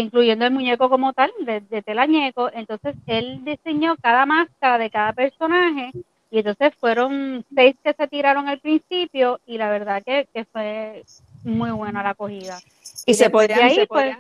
incluyendo 0.00 0.44
el 0.44 0.52
muñeco 0.52 0.88
como 0.88 1.12
tal, 1.12 1.32
de, 1.40 1.60
de 1.60 1.82
telañeco. 1.82 2.50
Entonces 2.52 2.96
él 3.06 3.44
diseñó 3.44 3.96
cada 4.00 4.26
máscara 4.26 4.78
de 4.78 4.90
cada 4.90 5.12
personaje 5.12 5.92
y 6.32 6.38
entonces 6.38 6.72
fueron 6.80 7.44
seis 7.54 7.76
que 7.84 7.92
se 7.92 8.08
tiraron 8.08 8.48
al 8.48 8.58
principio 8.58 9.38
y 9.44 9.58
la 9.58 9.68
verdad 9.68 10.02
que, 10.02 10.26
fue 10.50 11.04
muy 11.44 11.70
buena 11.72 12.02
la 12.02 12.10
acogida. 12.10 12.58
¿Y, 13.04 13.12
se 13.12 13.28
podían, 13.28 13.68
se 13.68 13.86
pues, 13.86 14.16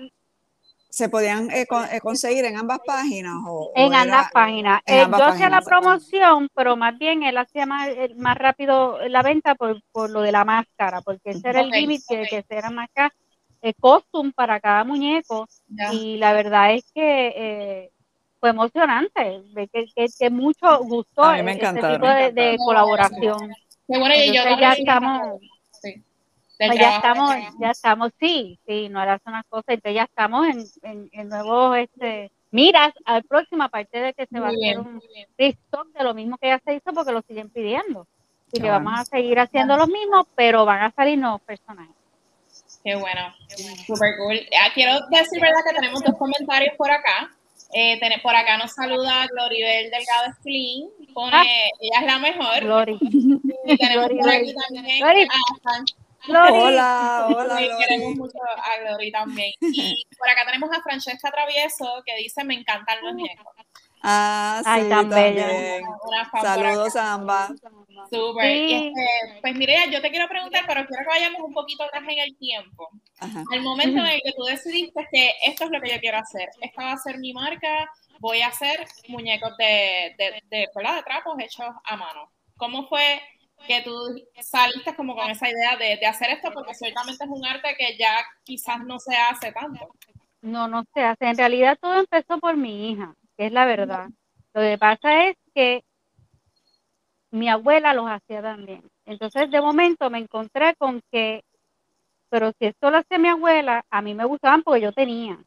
podían, 1.10 1.50
eh, 1.50 1.66
eh, 1.90 2.00
conseguir 2.02 2.44
en 2.44 2.58
ambas 2.58 2.80
páginas? 2.84 3.36
O, 3.46 3.72
en 3.74 3.94
ambas 3.94 4.30
páginas. 4.30 4.82
Eh, 4.84 5.06
yo 5.08 5.24
hacía 5.24 5.48
la 5.48 5.62
promoción, 5.62 6.50
pero 6.54 6.76
más 6.76 6.98
bien 6.98 7.22
él 7.22 7.38
hacía 7.38 7.64
más, 7.64 7.88
más 8.18 8.36
rápido 8.36 8.98
la 9.08 9.22
venta 9.22 9.54
por, 9.54 9.80
lo 10.10 10.20
de 10.20 10.32
la 10.32 10.44
máscara, 10.44 11.00
porque 11.00 11.30
ese 11.30 11.48
era 11.48 11.62
el 11.62 11.70
límite, 11.70 12.26
que 12.28 12.44
era 12.50 12.68
máscara 13.62 13.74
costume 13.80 14.32
para 14.32 14.60
cada 14.60 14.84
muñeco. 14.84 15.48
Y 15.92 16.16
la 16.16 16.32
verdad 16.32 16.74
es 16.74 16.90
que 16.92 17.90
fue 18.42 18.50
emocionante, 18.50 19.40
de 19.54 19.68
que, 19.68 19.86
que, 20.18 20.28
mucho 20.28 20.80
gustó 20.80 21.32
este 21.32 21.72
tipo 21.72 22.08
de, 22.08 22.56
colaboración. 22.58 23.52
bueno, 23.86 24.14
y 24.16 24.34
yo 24.34 24.42
ya 24.58 24.72
estamos, 24.72 25.38
sí, 25.80 26.02
pues 26.58 26.76
ya 26.76 26.96
estamos, 26.96 27.36
ya 27.60 27.70
estamos, 27.70 28.10
sí, 28.18 28.58
sí, 28.66 28.88
no 28.88 28.98
harás 28.98 29.20
unas 29.26 29.44
cosas, 29.46 29.68
entonces 29.68 29.94
ya 29.94 30.02
estamos 30.02 30.44
en, 30.82 31.08
en, 31.12 31.28
nuevos 31.28 31.78
este, 31.78 32.32
miras 32.50 32.92
al 33.04 33.22
próximo, 33.22 33.62
aparte 33.62 34.00
de 34.00 34.12
que 34.12 34.26
se 34.26 34.40
va 34.40 34.48
a 34.48 34.50
hacer 34.50 34.80
un 34.80 35.00
TikTok 35.36 35.92
de 35.92 36.02
lo 36.02 36.12
mismo 36.12 36.36
que 36.36 36.48
ya 36.48 36.60
se 36.64 36.74
hizo 36.74 36.92
porque 36.92 37.12
lo 37.12 37.22
siguen 37.22 37.48
pidiendo. 37.48 38.08
Y 38.52 38.60
que 38.60 38.68
vamos 38.68 38.92
a 38.98 39.04
seguir 39.04 39.38
haciendo 39.38 39.76
lo 39.76 39.86
mismo, 39.86 40.26
pero 40.34 40.66
van 40.66 40.82
a 40.82 40.90
salir 40.90 41.16
nuevos 41.16 41.40
personajes. 41.42 41.94
Qué 42.84 42.96
bueno, 42.96 43.34
super 43.86 44.16
cool. 44.18 44.40
Ah, 44.60 44.70
quiero 44.74 44.94
decir, 45.10 45.40
¿verdad? 45.40 45.60
Que 45.68 45.74
tenemos 45.74 46.02
dos 46.02 46.16
comentarios 46.16 46.74
por 46.76 46.90
acá. 46.90 47.30
Eh, 47.74 47.98
por 48.22 48.34
acá 48.34 48.58
nos 48.58 48.72
saluda 48.72 49.26
Gloribel 49.28 49.90
Delgado 49.90 50.30
Esclín, 50.30 50.90
pone, 51.14 51.36
ah. 51.36 51.44
ella 51.80 52.00
es 52.00 52.06
la 52.06 52.18
mejor. 52.18 52.60
Glory. 52.60 52.98
Y 53.64 53.76
tenemos 53.76 54.08
por 54.08 54.28
aquí 54.28 54.54
también 54.54 55.28
Hola, 56.28 57.28
hola, 57.28 57.58
Queremos 57.78 58.14
mucho 58.16 58.38
a 58.42 58.80
Glory 58.80 59.10
también. 59.10 59.52
Y 59.60 60.04
por 60.18 60.28
acá 60.28 60.44
tenemos 60.46 60.70
a 60.72 60.82
Francesca 60.82 61.30
Travieso 61.30 62.02
que 62.04 62.16
dice, 62.16 62.44
me 62.44 62.54
encantan 62.54 63.02
los 63.02 63.14
niegos. 63.14 63.46
Ah, 64.02 64.60
sí, 64.64 64.70
Ay, 64.70 64.88
también. 64.88 65.84
Saludos 66.40 66.96
a 66.96 67.14
ambas. 67.14 67.52
Súper. 68.10 68.44
Este, 68.46 69.06
pues 69.40 69.54
mire, 69.54 69.76
yo 69.90 70.00
te 70.02 70.10
quiero 70.10 70.28
preguntar, 70.28 70.64
pero 70.66 70.84
quiero 70.86 71.04
que 71.04 71.08
vayamos 71.08 71.40
un 71.40 71.54
poquito 71.54 71.84
atrás 71.84 72.02
en 72.08 72.18
el 72.18 72.36
tiempo. 72.36 72.88
Al 73.20 73.62
momento 73.62 74.00
en 74.00 74.06
el 74.06 74.20
que 74.24 74.32
tú 74.32 74.42
decidiste 74.42 75.06
que 75.10 75.32
esto 75.46 75.64
es 75.64 75.70
lo 75.70 75.80
que 75.80 75.90
yo 75.90 76.00
quiero 76.00 76.18
hacer, 76.18 76.48
esta 76.60 76.84
va 76.84 76.92
a 76.92 76.96
ser 76.96 77.18
mi 77.18 77.32
marca, 77.32 77.88
voy 78.18 78.40
a 78.40 78.48
hacer 78.48 78.84
muñecos 79.08 79.56
de, 79.56 80.14
de, 80.18 80.42
de, 80.50 80.68
de 80.68 80.68
trapos 80.74 81.38
hechos 81.38 81.66
a 81.84 81.96
mano. 81.96 82.30
¿Cómo 82.56 82.88
fue 82.88 83.20
que 83.68 83.82
tú 83.82 83.92
saliste 84.40 84.94
como 84.96 85.14
con 85.14 85.30
esa 85.30 85.48
idea 85.48 85.76
de, 85.76 85.96
de, 85.96 86.06
hacer 86.06 86.30
esto? 86.30 86.50
Porque 86.52 86.74
ciertamente 86.74 87.24
es 87.24 87.30
un 87.30 87.44
arte 87.44 87.76
que 87.78 87.96
ya 87.96 88.16
quizás 88.42 88.80
no 88.84 88.98
se 88.98 89.14
hace 89.16 89.52
tanto. 89.52 89.94
No, 90.40 90.66
no 90.66 90.84
se 90.92 91.02
hace. 91.02 91.26
En 91.26 91.38
realidad 91.38 91.78
todo 91.80 92.00
empezó 92.00 92.38
por 92.38 92.56
mi 92.56 92.90
hija, 92.90 93.14
que 93.42 93.46
es 93.46 93.52
la 93.52 93.66
verdad. 93.66 94.08
Lo 94.54 94.60
que 94.60 94.78
pasa 94.78 95.26
es 95.26 95.36
que 95.52 95.82
mi 97.32 97.48
abuela 97.48 97.92
los 97.92 98.08
hacía 98.08 98.40
también. 98.40 98.82
Entonces, 99.04 99.50
de 99.50 99.60
momento 99.60 100.10
me 100.10 100.18
encontré 100.18 100.76
con 100.76 101.02
que, 101.10 101.42
pero 102.28 102.52
si 102.58 102.66
esto 102.66 102.90
lo 102.90 102.98
hacía 102.98 103.18
mi 103.18 103.28
abuela, 103.28 103.84
a 103.90 104.00
mí 104.00 104.14
me 104.14 104.26
gustaban 104.26 104.62
porque 104.62 104.82
yo 104.82 104.92
tenía. 104.92 105.38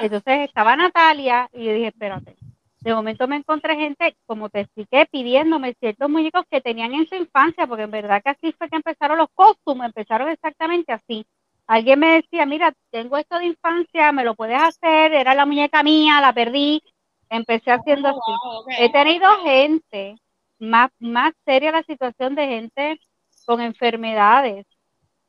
Entonces 0.00 0.40
estaba 0.40 0.76
Natalia 0.76 1.48
y 1.54 1.64
yo 1.64 1.72
dije, 1.72 1.86
espérate. 1.88 2.36
De 2.80 2.94
momento 2.94 3.26
me 3.26 3.36
encontré 3.36 3.76
gente, 3.76 4.14
como 4.26 4.50
te 4.50 4.60
expliqué, 4.60 5.06
pidiéndome 5.10 5.74
ciertos 5.80 6.10
muñecos 6.10 6.44
que 6.50 6.60
tenían 6.60 6.92
en 6.92 7.08
su 7.08 7.14
infancia, 7.14 7.66
porque 7.66 7.84
en 7.84 7.90
verdad 7.90 8.22
que 8.22 8.30
así 8.30 8.52
fue 8.52 8.68
que 8.68 8.76
empezaron 8.76 9.18
los 9.18 9.28
costumes, 9.34 9.86
empezaron 9.86 10.28
exactamente 10.28 10.92
así. 10.92 11.26
Alguien 11.66 11.98
me 11.98 12.14
decía, 12.14 12.46
mira, 12.46 12.72
tengo 12.90 13.16
esto 13.16 13.38
de 13.38 13.46
infancia, 13.46 14.12
me 14.12 14.24
lo 14.24 14.34
puedes 14.34 14.60
hacer, 14.60 15.12
era 15.12 15.34
la 15.34 15.46
muñeca 15.46 15.82
mía, 15.82 16.20
la 16.20 16.32
perdí. 16.32 16.82
Empecé 17.30 17.70
haciendo 17.70 18.10
oh, 18.10 18.64
así. 18.66 18.82
He 18.82 18.90
tenido 18.90 19.28
gente 19.42 20.16
más, 20.58 20.90
más 20.98 21.32
seria 21.44 21.72
la 21.72 21.82
situación 21.82 22.34
de 22.34 22.46
gente 22.46 23.00
con 23.46 23.60
enfermedades. 23.60 24.66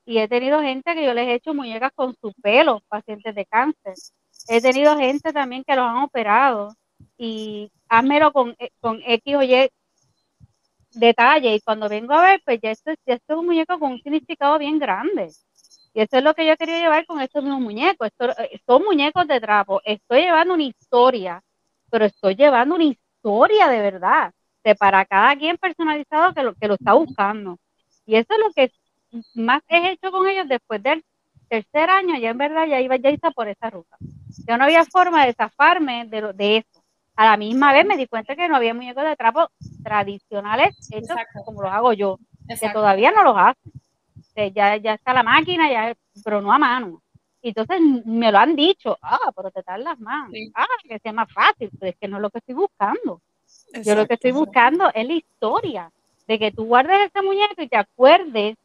Y 0.06 0.18
he 0.18 0.27
tenido 0.27 0.62
gente 0.62 0.96
que 0.96 1.06
yo 1.06 1.13
les 1.13 1.27
he 1.27 1.34
hecho 1.36 1.53
muñecas 1.53 1.91
con 1.94 2.15
su 2.20 2.34
pelo, 2.41 2.82
pacientes 2.88 3.36
de 3.36 3.46
cáncer. 3.46 3.94
He 4.48 4.62
tenido 4.62 4.98
gente 4.98 5.32
también 5.32 5.63
que 5.63 5.75
los 5.75 5.86
han 5.86 5.98
operado 5.98 6.74
y 7.18 7.72
házmelo 7.88 8.32
con, 8.32 8.56
eh, 8.58 8.72
con 8.79 9.01
X 9.06 9.36
o 9.36 9.44
Y 9.44 9.70
detalle. 10.91 11.56
Y 11.56 11.60
cuando 11.62 11.89
vengo 11.89 12.13
a 12.13 12.24
ver, 12.24 12.41
pues 12.44 12.60
ya 12.62 12.72
esto, 12.72 12.91
ya 13.06 13.15
esto 13.15 13.34
es 13.34 13.39
un 13.39 13.46
muñeco 13.46 13.77
con 13.79 13.94
un 13.94 14.01
significado 14.01 14.58
bien 14.58 14.79
grande. 14.79 15.29
Y 15.94 16.01
eso 16.01 16.18
es 16.18 16.24
lo 16.24 16.34
que 16.34 16.48
yo 16.48 16.56
quería 16.58 16.79
llevar 16.79 17.06
con 17.06 17.20
estos 17.22 17.44
mismos 17.44 17.62
muñecos. 17.62 18.08
Esto, 18.08 18.29
eh, 18.41 18.60
son 18.65 18.84
muñecos 18.84 19.27
de 19.27 19.39
trapo. 19.39 19.82
Estoy 19.84 20.22
llevando 20.22 20.53
una 20.53 20.63
historia, 20.63 21.44
pero 21.89 22.05
estoy 22.05 22.36
llevando 22.36 22.75
una 22.75 22.86
historia 22.86 23.67
de 23.67 23.79
verdad 23.81 24.34
para 24.75 25.05
cada 25.05 25.36
quien 25.36 25.58
personalizado 25.58 26.34
que 26.34 26.43
lo, 26.43 26.53
que 26.53 26.67
lo 26.67 26.75
está 26.75 26.93
buscando. 26.93 27.58
Y 28.05 28.15
eso 28.15 28.27
es 28.34 28.39
lo 28.39 28.51
que 28.51 28.72
más 29.36 29.62
he 29.67 29.91
hecho 29.91 30.12
con 30.12 30.27
ellos 30.27 30.48
después 30.48 30.81
del 30.84 31.03
tercer 31.48 31.89
año, 31.89 32.17
ya 32.17 32.29
en 32.29 32.38
verdad 32.38 32.67
ya 32.67 32.79
iba 32.79 32.96
ya 32.98 33.10
está 33.10 33.31
por 33.31 33.48
esa 33.48 33.69
ruta. 33.69 33.98
Yo 34.48 34.58
no 34.58 34.65
había 34.65 34.86
forma 34.86 35.25
de 35.25 35.34
zafarme 35.34 36.05
de, 36.05 36.34
de 36.34 36.58
eso. 36.58 36.84
A 37.15 37.25
la 37.25 37.38
misma 37.38 37.74
vez 37.74 37.86
me 37.86 37.98
di 37.98 38.08
cuenta 38.08 38.36
que 38.36 38.48
no 38.48 38.55
había 38.55 38.74
muñecos 38.74 39.03
de 39.03 39.15
trapo 39.15 39.50
tradicionales 39.84 40.75
hechos 40.91 41.17
como 41.43 41.62
los 41.63 41.72
hago 41.72 41.93
yo, 41.93 42.17
que 42.48 42.69
todavía 42.69 43.12
no 43.12 43.24
los 43.24 43.36
hacen. 43.36 44.53
ya, 44.53 44.77
ya 44.77 44.93
está 44.93 45.13
la 45.13 45.24
máquina, 45.24 45.69
ya, 45.69 45.93
pero 46.24 46.41
no 46.41 46.53
a 46.53 46.60
mano. 46.60 47.01
Y 47.41 47.50
entonces 47.50 47.79
me 48.05 48.31
lo 48.31 48.38
han 48.38 48.55
dicho, 48.55 48.98
ah, 49.01 49.31
pero 49.36 49.50
te 49.51 49.62
las 49.77 50.00
manos, 50.00 50.34
ah, 50.55 50.65
que 50.84 51.00
sea 51.00 51.13
más 51.13 51.31
fácil, 51.31 51.69
pero 51.79 51.91
es 51.91 51.98
que 51.98 52.08
no 52.08 52.17
es 52.17 52.22
lo 52.22 52.29
que 52.29 52.39
estoy 52.39 52.55
buscando. 52.55 53.22
Yo 53.84 53.96
lo 53.96 54.08
que 54.08 54.15
estoy 54.15 54.31
buscando 54.31 54.89
es 54.93 55.08
la 55.08 55.13
historia 55.13 55.91
de 56.27 56.39
que 56.39 56.51
tú 56.51 56.65
guardes 56.65 57.10
ese 57.10 57.24
muñeco 57.24 57.62
y 57.62 57.67
te 57.67 57.77
acuerdes 57.77 58.58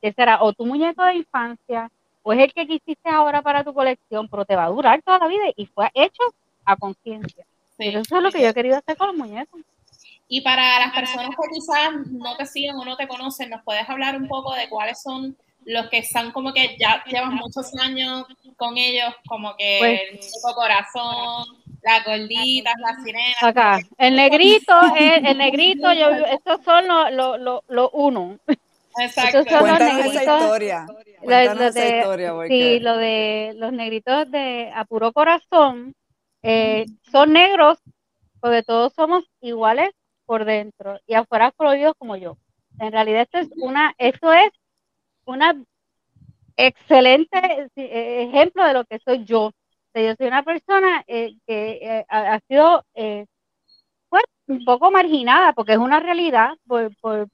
que 0.00 0.12
será 0.12 0.42
o 0.42 0.52
tu 0.52 0.66
muñeco 0.66 1.02
de 1.04 1.16
infancia 1.16 1.90
o 2.22 2.32
es 2.32 2.40
el 2.40 2.52
que 2.52 2.66
quisiste 2.66 3.08
ahora 3.08 3.42
para 3.42 3.64
tu 3.64 3.72
colección, 3.72 4.28
pero 4.28 4.44
te 4.44 4.56
va 4.56 4.64
a 4.64 4.70
durar 4.70 5.00
toda 5.02 5.18
la 5.18 5.26
vida 5.26 5.44
y 5.56 5.66
fue 5.66 5.90
hecho 5.94 6.22
a 6.64 6.76
conciencia. 6.76 7.44
Eso 7.78 8.16
es 8.16 8.22
lo 8.22 8.30
que 8.30 8.42
yo 8.42 8.48
he 8.48 8.54
querido 8.54 8.76
hacer 8.76 8.96
con 8.96 9.08
los 9.08 9.16
muñecos. 9.16 9.60
Y 10.28 10.42
para 10.42 10.78
las 10.78 10.94
personas 10.94 11.30
que 11.30 11.54
quizás 11.54 12.06
no 12.10 12.36
te 12.36 12.46
siguen 12.46 12.76
o 12.76 12.84
no 12.84 12.96
te 12.96 13.08
conocen, 13.08 13.50
¿nos 13.50 13.62
puedes 13.64 13.88
hablar 13.88 14.16
un 14.16 14.28
poco 14.28 14.54
de 14.54 14.68
cuáles 14.68 15.02
son 15.02 15.36
los 15.64 15.88
que 15.88 15.98
están 15.98 16.32
como 16.32 16.52
que 16.52 16.76
ya 16.78 17.02
llevan 17.06 17.34
muchos 17.34 17.72
años 17.80 18.24
con 18.56 18.76
ellos, 18.76 19.14
como 19.26 19.56
que 19.56 19.76
pues 19.78 20.32
el 20.34 20.54
corazón, 20.54 21.46
las 21.82 22.04
gorditas, 22.04 22.74
las 22.78 23.02
sirenas? 23.02 23.42
Acá, 23.42 23.80
el 23.98 24.16
negrito, 24.16 24.74
el, 24.98 25.38
negrito, 25.38 25.92
yo, 25.92 26.10
estos 26.26 26.62
son 26.64 26.86
los 26.86 27.12
lo, 27.12 27.38
lo, 27.38 27.64
lo 27.68 27.90
uno. 27.90 28.38
Exacto. 28.98 29.44
Cuéntanos 29.44 30.06
esa 30.06 30.22
historia. 30.22 30.86
Cuéntanos 31.22 31.76
esa 31.76 31.96
historia. 31.96 32.32
Sí, 32.48 32.80
lo 32.80 32.96
de 32.96 33.52
los 33.56 33.72
negritos 33.72 34.30
de 34.30 34.70
a 34.74 34.84
puro 34.84 35.12
corazón 35.12 35.94
eh, 36.42 36.86
son 37.10 37.32
negros 37.32 37.78
porque 38.40 38.62
todos 38.62 38.92
somos 38.94 39.24
iguales 39.40 39.90
por 40.26 40.44
dentro 40.44 40.98
y 41.06 41.14
afuera 41.14 41.52
coloridos 41.52 41.94
como 41.98 42.16
yo. 42.16 42.36
En 42.78 42.92
realidad 42.92 43.22
esto 43.22 43.38
es 43.38 43.48
una, 43.56 43.94
esto 43.98 44.32
es 44.32 44.50
una 45.30 45.54
excelente 46.56 47.68
eh, 47.76 48.22
ejemplo 48.24 48.64
de 48.64 48.74
lo 48.74 48.84
que 48.84 48.98
soy 49.00 49.24
yo. 49.24 49.52
yo 49.94 50.14
soy 50.16 50.26
una 50.26 50.42
persona 50.42 51.04
eh, 51.06 51.36
que 51.46 52.04
ha, 52.08 52.40
sido 52.48 52.84
pues, 54.08 54.24
un 54.46 54.64
poco 54.64 54.90
marginada 54.90 55.52
porque 55.52 55.72
es 55.72 55.78
una 55.78 56.00
realidad 56.00 56.50
por, 56.66 56.94
por, 57.00 57.28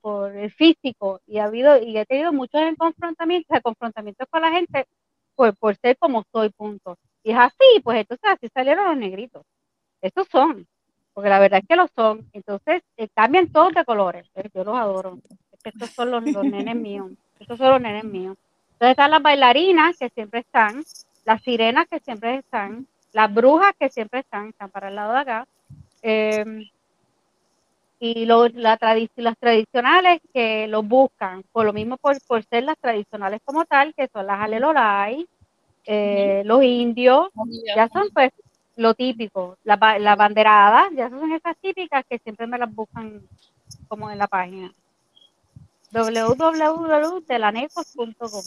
por, 0.00 0.36
el 0.36 0.50
físico 0.52 1.20
y 1.26 1.38
ha 1.38 1.44
habido 1.44 1.78
y 1.78 1.98
he 1.98 2.06
tenido 2.06 2.32
muchos 2.32 2.60
confrontamientos, 2.78 3.60
confrontamientos 3.62 4.26
con 4.30 4.42
la 4.42 4.50
gente 4.52 4.86
por, 5.34 5.56
por 5.56 5.76
ser 5.76 5.96
como 5.98 6.24
soy, 6.32 6.50
punto. 6.50 6.96
Y 7.22 7.32
es 7.32 7.38
así, 7.38 7.80
pues 7.82 7.98
entonces 7.98 8.30
así 8.30 8.48
salieron 8.54 8.86
los 8.86 8.96
negritos. 8.96 9.42
Estos 10.00 10.28
son, 10.30 10.66
porque 11.12 11.30
la 11.30 11.38
verdad 11.38 11.60
es 11.62 11.68
que 11.68 11.76
lo 11.76 11.88
son. 11.88 12.28
Entonces 12.32 12.82
eh, 12.96 13.08
cambian 13.14 13.50
todos 13.50 13.72
de 13.74 13.84
colores. 13.84 14.28
Eh, 14.34 14.48
yo 14.54 14.64
los 14.64 14.76
adoro. 14.76 15.18
Estos 15.68 15.90
son 15.90 16.10
los, 16.10 16.22
nenes 16.22 16.76
míos. 16.76 17.10
Estos 17.40 17.58
son 17.58 17.70
los 17.70 17.80
nenes 17.80 18.04
míos. 18.04 18.36
Entonces 18.72 18.90
están 18.90 19.10
las 19.10 19.22
bailarinas 19.22 19.96
que 19.98 20.08
siempre 20.10 20.40
están, 20.40 20.84
las 21.24 21.42
sirenas 21.42 21.86
que 21.88 21.98
siempre 22.00 22.36
están, 22.36 22.86
las 23.12 23.32
brujas 23.32 23.72
que 23.78 23.88
siempre 23.88 24.20
están, 24.20 24.48
están 24.48 24.70
para 24.70 24.88
el 24.88 24.94
lado 24.94 25.12
de 25.14 25.18
acá. 25.18 25.46
Em, 26.02 26.68
y 27.98 28.26
lo, 28.26 28.48
la 28.48 28.78
las 29.16 29.38
tradicionales 29.38 30.20
que 30.32 30.68
los 30.68 30.86
buscan, 30.86 31.42
por 31.50 31.64
lo 31.64 31.72
mismo 31.72 31.96
por, 31.96 32.16
por 32.26 32.44
ser 32.44 32.64
las 32.64 32.78
tradicionales 32.78 33.40
como 33.44 33.64
tal, 33.64 33.94
que 33.94 34.08
son 34.08 34.26
las 34.26 34.38
alelolai, 34.40 35.26
eh, 35.86 36.42
los 36.44 36.62
indios, 36.62 37.30
ya 37.74 37.88
son 37.88 38.10
pues 38.12 38.32
lo 38.76 38.92
típico, 38.94 39.56
la, 39.64 39.98
la 39.98 40.14
banderada, 40.14 40.88
ya 40.94 41.08
son 41.08 41.32
esas 41.32 41.56
típicas 41.56 42.04
que 42.08 42.18
siempre 42.18 42.46
me 42.46 42.58
las 42.58 42.72
buscan 42.74 43.22
como 43.88 44.10
en 44.10 44.18
la 44.18 44.26
página 44.26 44.70
www.delanecos.com 45.96 48.42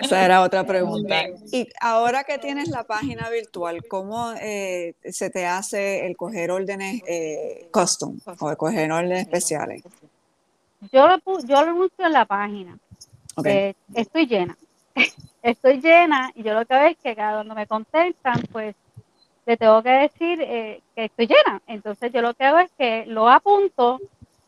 Esa 0.00 0.24
era 0.24 0.40
otra 0.42 0.64
pregunta. 0.64 1.26
Y 1.52 1.68
ahora 1.80 2.24
que 2.24 2.38
tienes 2.38 2.68
la 2.68 2.84
página 2.84 3.28
virtual, 3.28 3.84
¿cómo 3.86 4.32
eh, 4.40 4.94
se 5.04 5.28
te 5.30 5.46
hace 5.46 6.06
el 6.06 6.16
coger 6.16 6.50
órdenes 6.50 7.02
eh, 7.06 7.68
custom 7.70 8.18
o 8.40 8.50
el 8.50 8.56
coger 8.56 8.90
órdenes 8.90 9.20
especiales? 9.20 9.82
Yo 10.92 11.06
lo, 11.06 11.18
yo 11.40 11.62
lo 11.62 11.70
anuncio 11.70 12.06
en 12.06 12.12
la 12.12 12.24
página. 12.24 12.78
Eh, 13.44 13.74
estoy 13.94 14.26
llena. 14.26 14.56
estoy 15.42 15.80
llena 15.80 16.30
y 16.34 16.42
yo 16.42 16.54
lo 16.54 16.64
que 16.64 16.74
veo 16.74 16.88
es 16.88 16.96
que 16.98 17.14
cada 17.14 17.34
cuando 17.34 17.54
me 17.54 17.66
contestan, 17.66 18.42
pues 18.52 18.74
le 19.46 19.56
tengo 19.56 19.82
que 19.82 19.90
decir 19.90 20.40
eh, 20.40 20.80
que 20.94 21.06
estoy 21.06 21.26
llena. 21.26 21.60
Entonces 21.66 22.12
yo 22.12 22.22
lo 22.22 22.34
que 22.34 22.44
hago 22.44 22.60
es 22.60 22.70
que 22.78 23.04
lo 23.06 23.28
apunto 23.28 24.00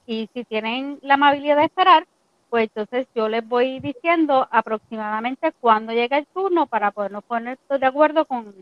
y 0.07 0.29
si 0.33 0.45
tienen 0.45 0.99
la 1.03 1.15
amabilidad 1.15 1.57
de 1.57 1.65
esperar, 1.65 2.07
pues 2.49 2.71
entonces 2.75 3.07
yo 3.15 3.29
les 3.29 3.47
voy 3.47 3.81
diciendo 3.81 4.47
aproximadamente 4.51 5.53
cuándo 5.61 5.93
llega 5.93 6.19
el 6.19 6.27
turno 6.27 6.67
para 6.67 6.91
podernos 6.93 7.25
poner 7.25 7.59
de 7.69 7.87
acuerdo 7.87 8.25
con, 8.25 8.55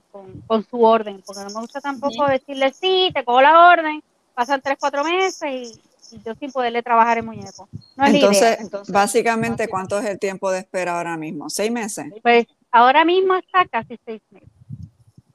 su 0.70 0.82
orden, 0.82 1.22
porque 1.24 1.42
no 1.42 1.50
me 1.50 1.60
gusta 1.60 1.80
tampoco 1.80 2.26
decirle 2.26 2.72
sí, 2.72 3.10
te 3.14 3.24
cojo 3.24 3.42
la 3.42 3.68
orden, 3.68 4.02
pasan 4.34 4.60
tres, 4.62 4.76
cuatro 4.80 5.04
meses 5.04 5.80
y 6.10 6.22
yo 6.24 6.34
sin 6.34 6.50
poderle 6.50 6.82
trabajar 6.82 7.18
el 7.18 7.24
muñeco. 7.24 7.68
entonces, 7.98 8.70
básicamente, 8.88 9.68
¿cuánto 9.68 9.98
es 9.98 10.06
el 10.06 10.18
tiempo 10.18 10.50
de 10.50 10.60
espera 10.60 10.96
ahora 10.96 11.16
mismo? 11.16 11.50
¿Seis 11.50 11.70
meses? 11.70 12.06
Pues 12.22 12.46
ahora 12.70 13.04
mismo 13.04 13.34
está 13.36 13.66
casi 13.66 13.98
seis 14.04 14.22
meses. 14.30 14.48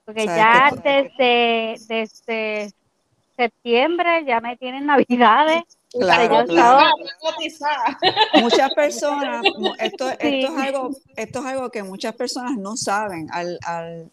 Porque 0.05 0.25
ya 0.25 0.71
desde, 0.83 1.75
desde 1.87 2.73
septiembre 3.37 4.25
ya 4.25 4.41
me 4.41 4.57
tienen 4.57 4.87
navidades. 4.87 5.63
Claro, 5.91 6.45
Muchas 8.41 8.73
personas, 8.75 9.43
esto, 9.79 10.09
esto, 10.09 10.17
es 10.19 10.49
algo, 10.49 10.89
esto 11.15 11.39
es 11.39 11.45
algo 11.45 11.69
que 11.71 11.83
muchas 11.83 12.15
personas 12.15 12.57
no 12.57 12.77
saben. 12.77 13.27
Al, 13.31 13.57
al, 13.65 14.11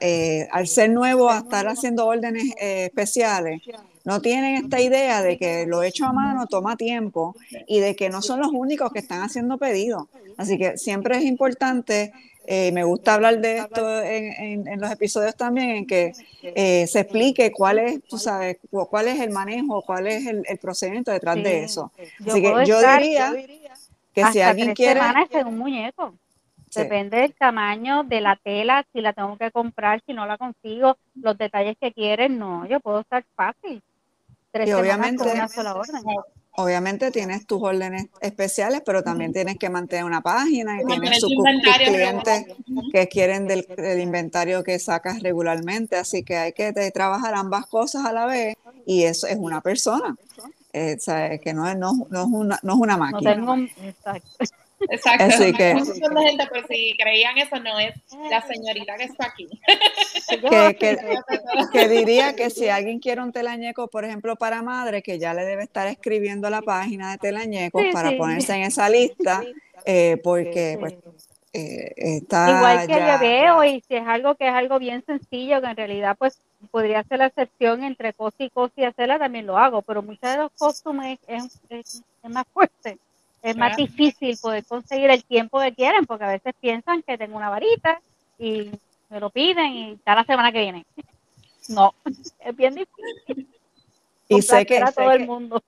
eh, 0.00 0.48
al 0.50 0.66
ser 0.66 0.90
nuevo, 0.90 1.30
a 1.30 1.38
estar 1.38 1.68
haciendo 1.68 2.06
órdenes 2.06 2.52
eh, 2.60 2.86
especiales, 2.86 3.62
no 4.06 4.20
tienen 4.22 4.54
esta 4.54 4.80
idea 4.80 5.20
de 5.20 5.36
que 5.36 5.66
lo 5.66 5.82
hecho 5.82 6.06
a 6.06 6.12
mano 6.12 6.46
toma 6.46 6.76
tiempo 6.76 7.34
y 7.66 7.80
de 7.80 7.96
que 7.96 8.08
no 8.08 8.22
son 8.22 8.38
los 8.38 8.50
únicos 8.52 8.92
que 8.92 9.00
están 9.00 9.20
haciendo 9.22 9.58
pedidos. 9.58 10.04
Así 10.36 10.56
que 10.56 10.78
siempre 10.78 11.18
es 11.18 11.24
importante, 11.24 12.12
eh, 12.46 12.70
me 12.70 12.84
gusta 12.84 13.14
hablar 13.14 13.40
de 13.40 13.58
esto 13.58 14.00
en, 14.00 14.80
los 14.80 14.92
episodios 14.92 15.34
también, 15.34 15.70
en 15.70 15.86
que 15.88 16.12
eh, 16.40 16.86
se 16.86 17.00
explique 17.00 17.50
cuál 17.50 17.80
es, 17.80 18.04
tú 18.04 18.16
sabes, 18.16 18.58
cuál 18.70 19.08
es 19.08 19.18
el 19.18 19.30
manejo, 19.32 19.82
cuál 19.82 20.06
es 20.06 20.24
el, 20.24 20.58
procedimiento 20.58 21.10
detrás 21.10 21.42
de 21.42 21.64
eso. 21.64 21.90
Así 22.24 22.40
que 22.40 22.64
yo 22.64 22.78
diría 22.78 23.34
que 24.14 24.24
si 24.26 24.40
alguien 24.40 24.72
quiere... 24.72 25.00
un 25.44 25.58
muñeco. 25.58 26.14
Depende 26.72 27.16
del 27.20 27.34
tamaño 27.34 28.04
de 28.04 28.20
la 28.20 28.36
tela, 28.36 28.86
si 28.92 29.00
la 29.00 29.14
tengo 29.14 29.36
que 29.36 29.50
comprar, 29.50 30.00
si 30.06 30.12
no 30.12 30.26
la 30.26 30.36
consigo, 30.36 30.96
los 31.14 31.36
detalles 31.38 31.76
que 31.80 31.92
quieren, 31.92 32.38
no, 32.38 32.66
yo 32.66 32.80
puedo 32.80 33.00
estar 33.00 33.24
fácil 33.34 33.82
y 34.64 34.72
obviamente, 34.72 35.24
Obviamente 36.58 37.10
tienes 37.10 37.46
tus 37.46 37.62
órdenes 37.62 38.06
especiales, 38.22 38.80
pero 38.84 39.02
también 39.02 39.30
tienes 39.30 39.58
que 39.58 39.68
mantener 39.68 40.06
una 40.06 40.22
página 40.22 40.80
y 40.80 40.86
tienes 40.86 41.20
tus, 41.20 41.34
clientes 41.84 42.46
que 42.92 43.08
quieren 43.08 43.46
del, 43.46 43.66
inventario 44.00 44.64
que 44.64 44.78
sacas 44.78 45.22
regularmente, 45.22 45.96
así 45.96 46.22
que 46.22 46.38
hay 46.38 46.52
que 46.54 46.72
trabajar 46.94 47.34
ambas 47.34 47.66
cosas 47.66 48.06
a 48.06 48.12
la 48.12 48.24
vez 48.24 48.56
y 48.86 49.02
eso 49.02 49.26
es 49.26 49.36
una 49.36 49.60
persona. 49.60 50.16
Eh, 50.72 50.98
que 51.42 51.54
no 51.54 51.68
es, 51.68 51.76
no, 51.76 51.92
no, 52.10 52.22
es 52.22 52.28
una, 52.30 52.58
no 52.62 52.72
es 52.74 52.78
una 52.78 52.96
máquina. 52.96 53.66
Exacto. 53.82 54.28
Así 55.18 55.52
que, 55.52 55.74
gente, 55.74 56.46
por 56.46 56.66
si 56.68 56.94
creían 56.98 57.38
eso, 57.38 57.58
no 57.60 57.78
es 57.78 57.94
la 58.30 58.42
señorita 58.42 58.96
que 58.96 59.04
está 59.04 59.26
aquí. 59.26 59.48
que, 61.72 61.88
diría 61.88 62.36
que 62.36 62.50
si 62.50 62.68
alguien 62.68 62.98
quiere 62.98 63.22
un 63.22 63.32
telañeco, 63.32 63.88
por 63.88 64.04
ejemplo, 64.04 64.36
para 64.36 64.62
madre, 64.62 65.02
que 65.02 65.18
ya 65.18 65.34
le 65.34 65.44
debe 65.44 65.62
estar 65.62 65.86
escribiendo 65.86 66.50
la 66.50 66.62
página 66.62 67.12
de 67.12 67.18
telañecos 67.18 67.84
para 67.92 68.16
ponerse 68.16 68.54
en 68.54 68.62
esa 68.62 68.88
lista, 68.88 69.42
eh, 69.84 70.18
porque 70.22 70.76
pues, 70.78 70.94
eh, 71.52 71.92
está. 71.96 72.50
Igual 72.50 72.86
que 72.86 72.94
yo 72.94 73.18
veo, 73.18 73.64
y 73.64 73.82
si 73.88 73.96
es 73.96 74.06
algo 74.06 74.34
que 74.34 74.46
es 74.46 74.54
algo 74.54 74.78
bien 74.78 75.02
sencillo, 75.06 75.60
que 75.62 75.68
en 75.68 75.76
realidad, 75.76 76.16
pues 76.18 76.40
podría 76.70 77.02
ser 77.04 77.18
la 77.18 77.26
excepción 77.26 77.82
entre 77.82 78.12
cosa 78.12 78.44
y 78.44 78.50
cosa 78.50 78.74
y 78.76 78.84
hacerla, 78.84 79.18
también 79.18 79.46
lo 79.46 79.56
hago, 79.56 79.82
pero 79.82 80.02
muchas 80.02 80.32
de 80.32 80.42
los 80.42 80.52
costumes 80.52 81.18
es, 81.26 81.60
es 81.70 82.02
más 82.22 82.44
fuerte 82.52 82.98
es 83.46 83.56
más 83.56 83.76
difícil 83.76 84.36
poder 84.38 84.64
conseguir 84.64 85.08
el 85.08 85.24
tiempo 85.24 85.60
que 85.60 85.72
quieren, 85.72 86.04
porque 86.04 86.24
a 86.24 86.30
veces 86.30 86.52
piensan 86.60 87.02
que 87.02 87.16
tengo 87.16 87.36
una 87.36 87.48
varita 87.48 88.00
y 88.40 88.72
me 89.08 89.20
lo 89.20 89.30
piden 89.30 89.72
y 89.72 89.92
está 89.92 90.16
la 90.16 90.24
semana 90.24 90.50
que 90.50 90.60
viene. 90.60 90.84
No, 91.68 91.94
es 92.40 92.56
bien 92.56 92.74
difícil. 92.74 93.48
Y 94.28 94.42
sé 94.42 94.66
que, 94.66 94.82
todo 94.94 95.12
el 95.12 95.26
mundo. 95.26 95.62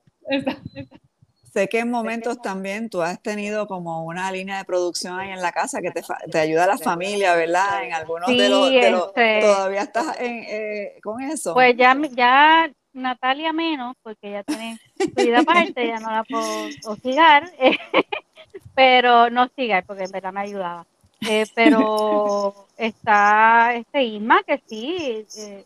Sé 1.53 1.69
que 1.69 1.79
en 1.79 1.89
momentos 1.89 2.41
también 2.41 2.89
tú 2.89 3.01
has 3.01 3.21
tenido 3.21 3.65
como 3.65 4.03
una 4.03 4.29
línea 4.29 4.57
de 4.57 4.65
producción 4.65 5.17
ahí 5.17 5.31
en 5.31 5.41
la 5.41 5.53
casa 5.53 5.81
que 5.81 5.91
te, 5.91 6.01
te 6.29 6.37
ayuda 6.37 6.65
a 6.65 6.67
la 6.67 6.77
familia, 6.77 7.33
¿verdad? 7.35 7.85
En 7.85 7.93
algunos 7.93 8.27
de, 8.27 8.49
los, 8.49 9.07
este 9.07 9.39
todavía 9.41 9.81
estás 9.83 10.19
en, 10.19 10.43
eh, 10.47 10.99
con 11.01 11.21
eso. 11.21 11.53
Pues 11.53 11.77
ya, 11.77 11.97
ya 12.11 12.69
Natalia 12.93 13.53
menos, 13.53 13.95
porque 14.01 14.29
ella 14.29 14.43
tiene 14.43 14.79
su 14.97 15.23
vida 15.23 15.39
aparte, 15.39 15.87
ya 15.87 15.99
no 15.99 16.11
la 16.11 16.23
puedo 16.23 16.69
hostigar, 16.85 17.51
pero 18.75 19.29
no 19.29 19.43
hostigar, 19.43 19.85
porque 19.85 20.03
en 20.03 20.11
verdad 20.11 20.33
me 20.33 20.41
ayudaba. 20.41 20.85
Eh, 21.27 21.45
pero 21.53 22.55
está 22.77 23.75
este 23.75 24.03
Isma 24.03 24.41
que 24.43 24.61
sí, 24.65 25.25
eh, 25.37 25.65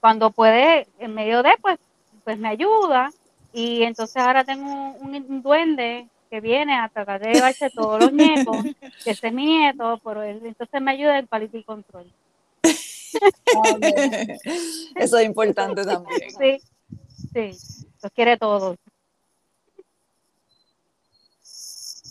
cuando 0.00 0.30
puede, 0.30 0.86
en 0.98 1.14
medio 1.14 1.42
de, 1.42 1.52
pues, 1.60 1.78
pues 2.24 2.38
me 2.38 2.48
ayuda. 2.48 3.10
Y 3.52 3.82
entonces 3.82 4.16
ahora 4.16 4.44
tengo 4.44 4.94
un, 4.98 5.42
duende 5.42 6.08
que 6.30 6.40
viene 6.40 6.74
a 6.74 6.88
tratar 6.88 7.20
de 7.20 7.34
llevarse 7.34 7.70
todos 7.70 8.00
los 8.00 8.12
nietos, 8.14 8.56
que 9.04 9.10
ese 9.10 9.28
es 9.28 9.32
mi 9.32 9.44
nieto, 9.44 10.00
pero 10.02 10.22
él 10.22 10.40
entonces 10.42 10.80
me 10.80 10.92
ayuda 10.92 11.18
en 11.18 11.26
quality 11.26 11.62
control. 11.62 12.10
Eso 14.96 15.18
es 15.18 15.26
importante 15.26 15.84
también. 15.84 16.30
Sí, 16.30 16.60
sí, 17.32 17.50
los 18.02 18.12
quiere 18.12 18.36
todos. 18.36 18.76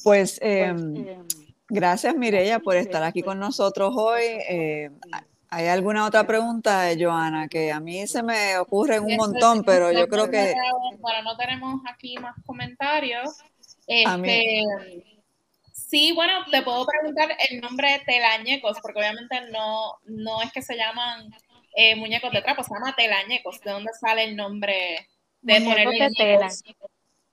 Pues, 0.03 0.39
em, 0.41 0.93
pues 0.93 1.07
em, 1.07 1.27
gracias 1.67 2.15
Mireya 2.15 2.59
por 2.59 2.75
estar 2.75 3.03
aquí 3.03 3.21
con 3.21 3.39
nosotros 3.39 3.93
hoy. 3.95 4.23
Eh, 4.49 4.89
¿Hay 5.53 5.67
alguna 5.67 6.05
otra 6.05 6.25
pregunta, 6.25 6.87
Joana? 6.97 7.49
Que 7.49 7.73
a 7.73 7.81
mí 7.81 8.07
se 8.07 8.23
me 8.23 8.57
ocurre 8.57 9.01
un 9.01 9.17
montón, 9.17 9.63
pero 9.65 9.91
yo 9.91 10.07
creo 10.07 10.29
que... 10.29 10.53
Bueno, 10.99 11.23
no 11.23 11.35
tenemos 11.35 11.81
aquí 11.89 12.17
más 12.19 12.35
comentarios. 12.45 13.37
Este, 13.85 14.63
sí, 15.91 16.13
bueno, 16.13 16.33
te 16.49 16.61
puedo 16.61 16.85
preguntar 16.85 17.37
el 17.49 17.59
nombre 17.59 17.91
de 17.91 17.99
telañecos, 17.99 18.79
porque 18.81 18.99
obviamente 18.99 19.41
no, 19.51 19.99
no 20.05 20.41
es 20.41 20.51
que 20.53 20.61
se 20.61 20.77
llaman 20.77 21.29
eh, 21.75 21.95
muñecos 21.97 22.31
de 22.31 22.41
trapo, 22.41 22.63
se 22.63 22.73
llama 22.73 22.95
telañecos. 22.95 23.59
¿De 23.59 23.71
dónde 23.71 23.91
sale 23.99 24.23
el 24.23 24.35
nombre 24.37 25.09
de 25.41 25.59
muñecos 25.59 25.93
de 25.99 26.09
tela? 26.17 26.49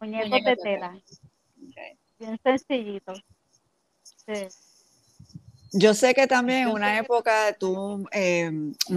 Muñecos, 0.00 0.44
de, 0.44 0.56
tela. 0.56 1.00
Bien 2.18 2.38
sencillito. 2.42 3.14
Sí. 4.02 4.48
Yo 5.72 5.92
sé 5.94 6.14
que 6.14 6.26
también 6.26 6.62
en 6.62 6.68
una 6.68 6.98
época 6.98 7.54
tú 7.58 8.08
eh, 8.10 8.50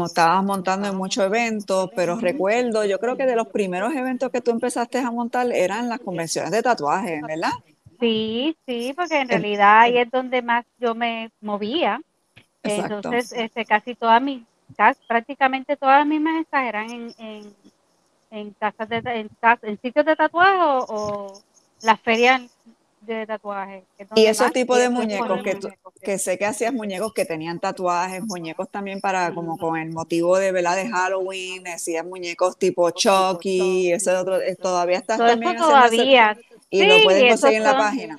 estabas 0.06 0.44
montando 0.44 0.88
en 0.88 0.96
muchos 0.96 1.26
eventos, 1.26 1.90
pero 1.96 2.16
recuerdo, 2.16 2.86
yo 2.86 2.98
creo 2.98 3.18
que 3.18 3.26
de 3.26 3.36
los 3.36 3.48
primeros 3.50 3.94
eventos 3.94 4.32
que 4.32 4.42
tú 4.42 4.52
empezaste 4.52 5.00
a 5.00 5.12
montar 5.12 5.52
eran 5.52 5.90
las 5.90 6.00
convenciones 6.00 6.50
de 6.52 6.64
tatuajes, 6.64 7.22
¿verdad? 7.22 7.52
Sí, 8.02 8.58
sí, 8.66 8.94
porque 8.96 9.22
en 9.22 9.30
realidad 9.30 9.82
ahí 9.82 10.00
es 10.00 10.10
donde 10.10 10.42
más 10.42 10.66
yo 10.80 10.96
me 10.96 11.30
movía. 11.40 12.02
Entonces, 12.64 13.32
este, 13.32 13.64
casi 13.64 13.94
todas 13.94 14.20
mis, 14.22 14.42
prácticamente 15.08 15.78
todas 15.78 16.06
mis 16.08 16.20
mesas 16.20 16.64
eran 16.64 16.90
en, 16.90 17.14
en, 17.20 17.56
en 18.32 18.52
casas 18.54 18.90
de, 18.90 18.98
en, 18.98 19.30
en 19.62 19.82
sitios 19.82 20.04
de 20.04 20.16
tatuaje 20.16 20.60
o, 20.60 20.86
o 20.90 21.42
las 21.84 22.02
ferias 22.02 22.42
de 23.02 23.28
tatuajes. 23.28 23.84
Y 24.16 24.26
esos 24.26 24.52
tipos 24.52 24.80
de 24.80 24.90
muñecos 24.90 25.44
que, 25.44 25.60
que 26.02 26.18
sé 26.18 26.38
que 26.38 26.46
hacías 26.46 26.74
muñecos 26.74 27.14
que 27.14 27.26
tenían 27.26 27.60
tatuajes, 27.60 28.24
muñecos 28.24 28.70
también 28.70 29.00
para 29.00 29.32
como 29.34 29.58
con 29.58 29.78
el 29.78 29.92
motivo 29.92 30.38
de 30.38 30.52
vela 30.52 30.76
de 30.76 30.90
Halloween, 30.90 31.68
hacías 31.68 32.06
muñecos 32.06 32.58
tipo 32.58 32.90
Chucky, 32.90 33.92
ese 33.92 34.16
otro, 34.16 34.40
eh, 34.42 34.56
todavía 34.56 34.98
estás 34.98 35.18
también 35.18 35.56
todavía. 35.56 36.38
Y 36.72 36.86
lo 36.86 37.04
pueden 37.04 37.30
conseguir 37.30 37.58
en 37.58 37.64
la 37.64 37.78
página. 37.78 38.18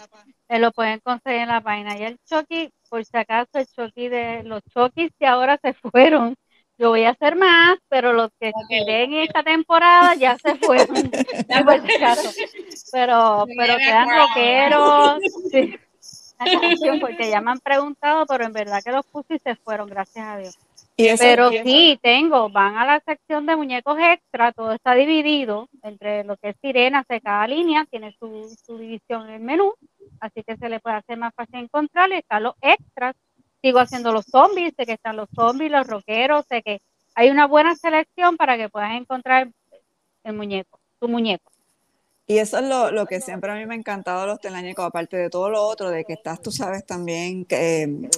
Eh, 0.48 0.58
lo 0.58 0.70
pueden 0.72 1.00
conseguir 1.00 1.40
en 1.40 1.48
la 1.48 1.60
página. 1.60 1.98
Y 1.98 2.04
el 2.04 2.18
Chucky, 2.28 2.70
por 2.88 3.04
si 3.04 3.16
acaso, 3.16 3.50
el 3.54 3.66
Chucky 3.66 4.08
de 4.08 4.42
los 4.44 4.62
Chucky 4.72 5.10
que 5.18 5.26
ahora 5.26 5.58
se 5.60 5.72
fueron 5.90 6.36
yo 6.78 6.88
voy 6.88 7.04
a 7.04 7.10
hacer 7.10 7.36
más, 7.36 7.78
pero 7.88 8.12
los 8.12 8.30
que 8.40 8.50
okay. 8.52 8.84
en 8.88 9.14
esta 9.14 9.44
temporada 9.44 10.14
ya 10.14 10.36
se 10.36 10.56
fueron, 10.56 11.10
Pero, 12.92 13.46
pero 13.56 13.76
quedan 13.76 14.08
roqueros, 14.08 15.20
sí, 15.52 15.78
porque 17.00 17.30
ya 17.30 17.40
me 17.40 17.52
han 17.52 17.60
preguntado, 17.60 18.26
pero 18.26 18.44
en 18.44 18.52
verdad 18.52 18.82
que 18.84 18.90
los 18.90 19.06
puse 19.06 19.36
y 19.36 19.38
se 19.38 19.54
fueron, 19.54 19.88
gracias 19.88 20.26
a 20.26 20.36
Dios. 20.38 20.58
Pero 20.96 21.50
sí, 21.50 21.98
tengo, 22.02 22.50
van 22.50 22.76
a 22.76 22.84
la 22.84 23.00
sección 23.00 23.46
de 23.46 23.56
muñecos 23.56 23.96
extra, 23.98 24.52
todo 24.52 24.72
está 24.72 24.94
dividido 24.94 25.68
entre 25.82 26.24
lo 26.24 26.36
que 26.36 26.50
es 26.50 26.56
sirenas 26.60 27.06
de 27.08 27.20
cada 27.20 27.46
línea, 27.46 27.86
tiene 27.90 28.14
su, 28.18 28.54
su 28.64 28.78
división 28.78 29.28
en 29.28 29.34
el 29.34 29.40
menú, 29.40 29.74
así 30.20 30.42
que 30.42 30.56
se 30.56 30.68
le 30.68 30.80
puede 30.80 30.96
hacer 30.96 31.18
más 31.18 31.34
fácil 31.34 31.60
encontrar, 31.60 32.10
y 32.10 32.16
están 32.16 32.42
los 32.42 32.54
extras, 32.60 33.14
sigo 33.62 33.78
haciendo 33.78 34.12
los 34.12 34.26
zombies, 34.26 34.74
sé 34.76 34.84
que 34.84 34.92
están 34.92 35.16
los 35.16 35.28
zombies, 35.34 35.70
los 35.70 35.86
rockeros, 35.86 36.44
sé 36.48 36.62
que 36.62 36.80
hay 37.14 37.30
una 37.30 37.46
buena 37.46 37.74
selección 37.74 38.36
para 38.36 38.56
que 38.56 38.68
puedas 38.68 38.92
encontrar 38.92 39.48
el 40.24 40.32
muñeco, 40.34 40.78
tu 41.00 41.08
muñeco. 41.08 41.50
Y 42.26 42.38
eso 42.38 42.58
es 42.58 42.64
lo, 42.64 43.06
que 43.06 43.20
siempre 43.20 43.50
a 43.50 43.54
mí 43.54 43.66
me 43.66 43.74
ha 43.74 43.76
encantado 43.76 44.26
los 44.26 44.40
telañecos, 44.40 44.84
aparte 44.84 45.16
de 45.16 45.28
todo 45.28 45.50
lo 45.50 45.62
otro, 45.62 45.90
de 45.90 46.04
que 46.04 46.14
estás, 46.14 46.40
tú 46.40 46.50
sabes, 46.50 46.86
también 46.86 47.44
que, 47.44 48.08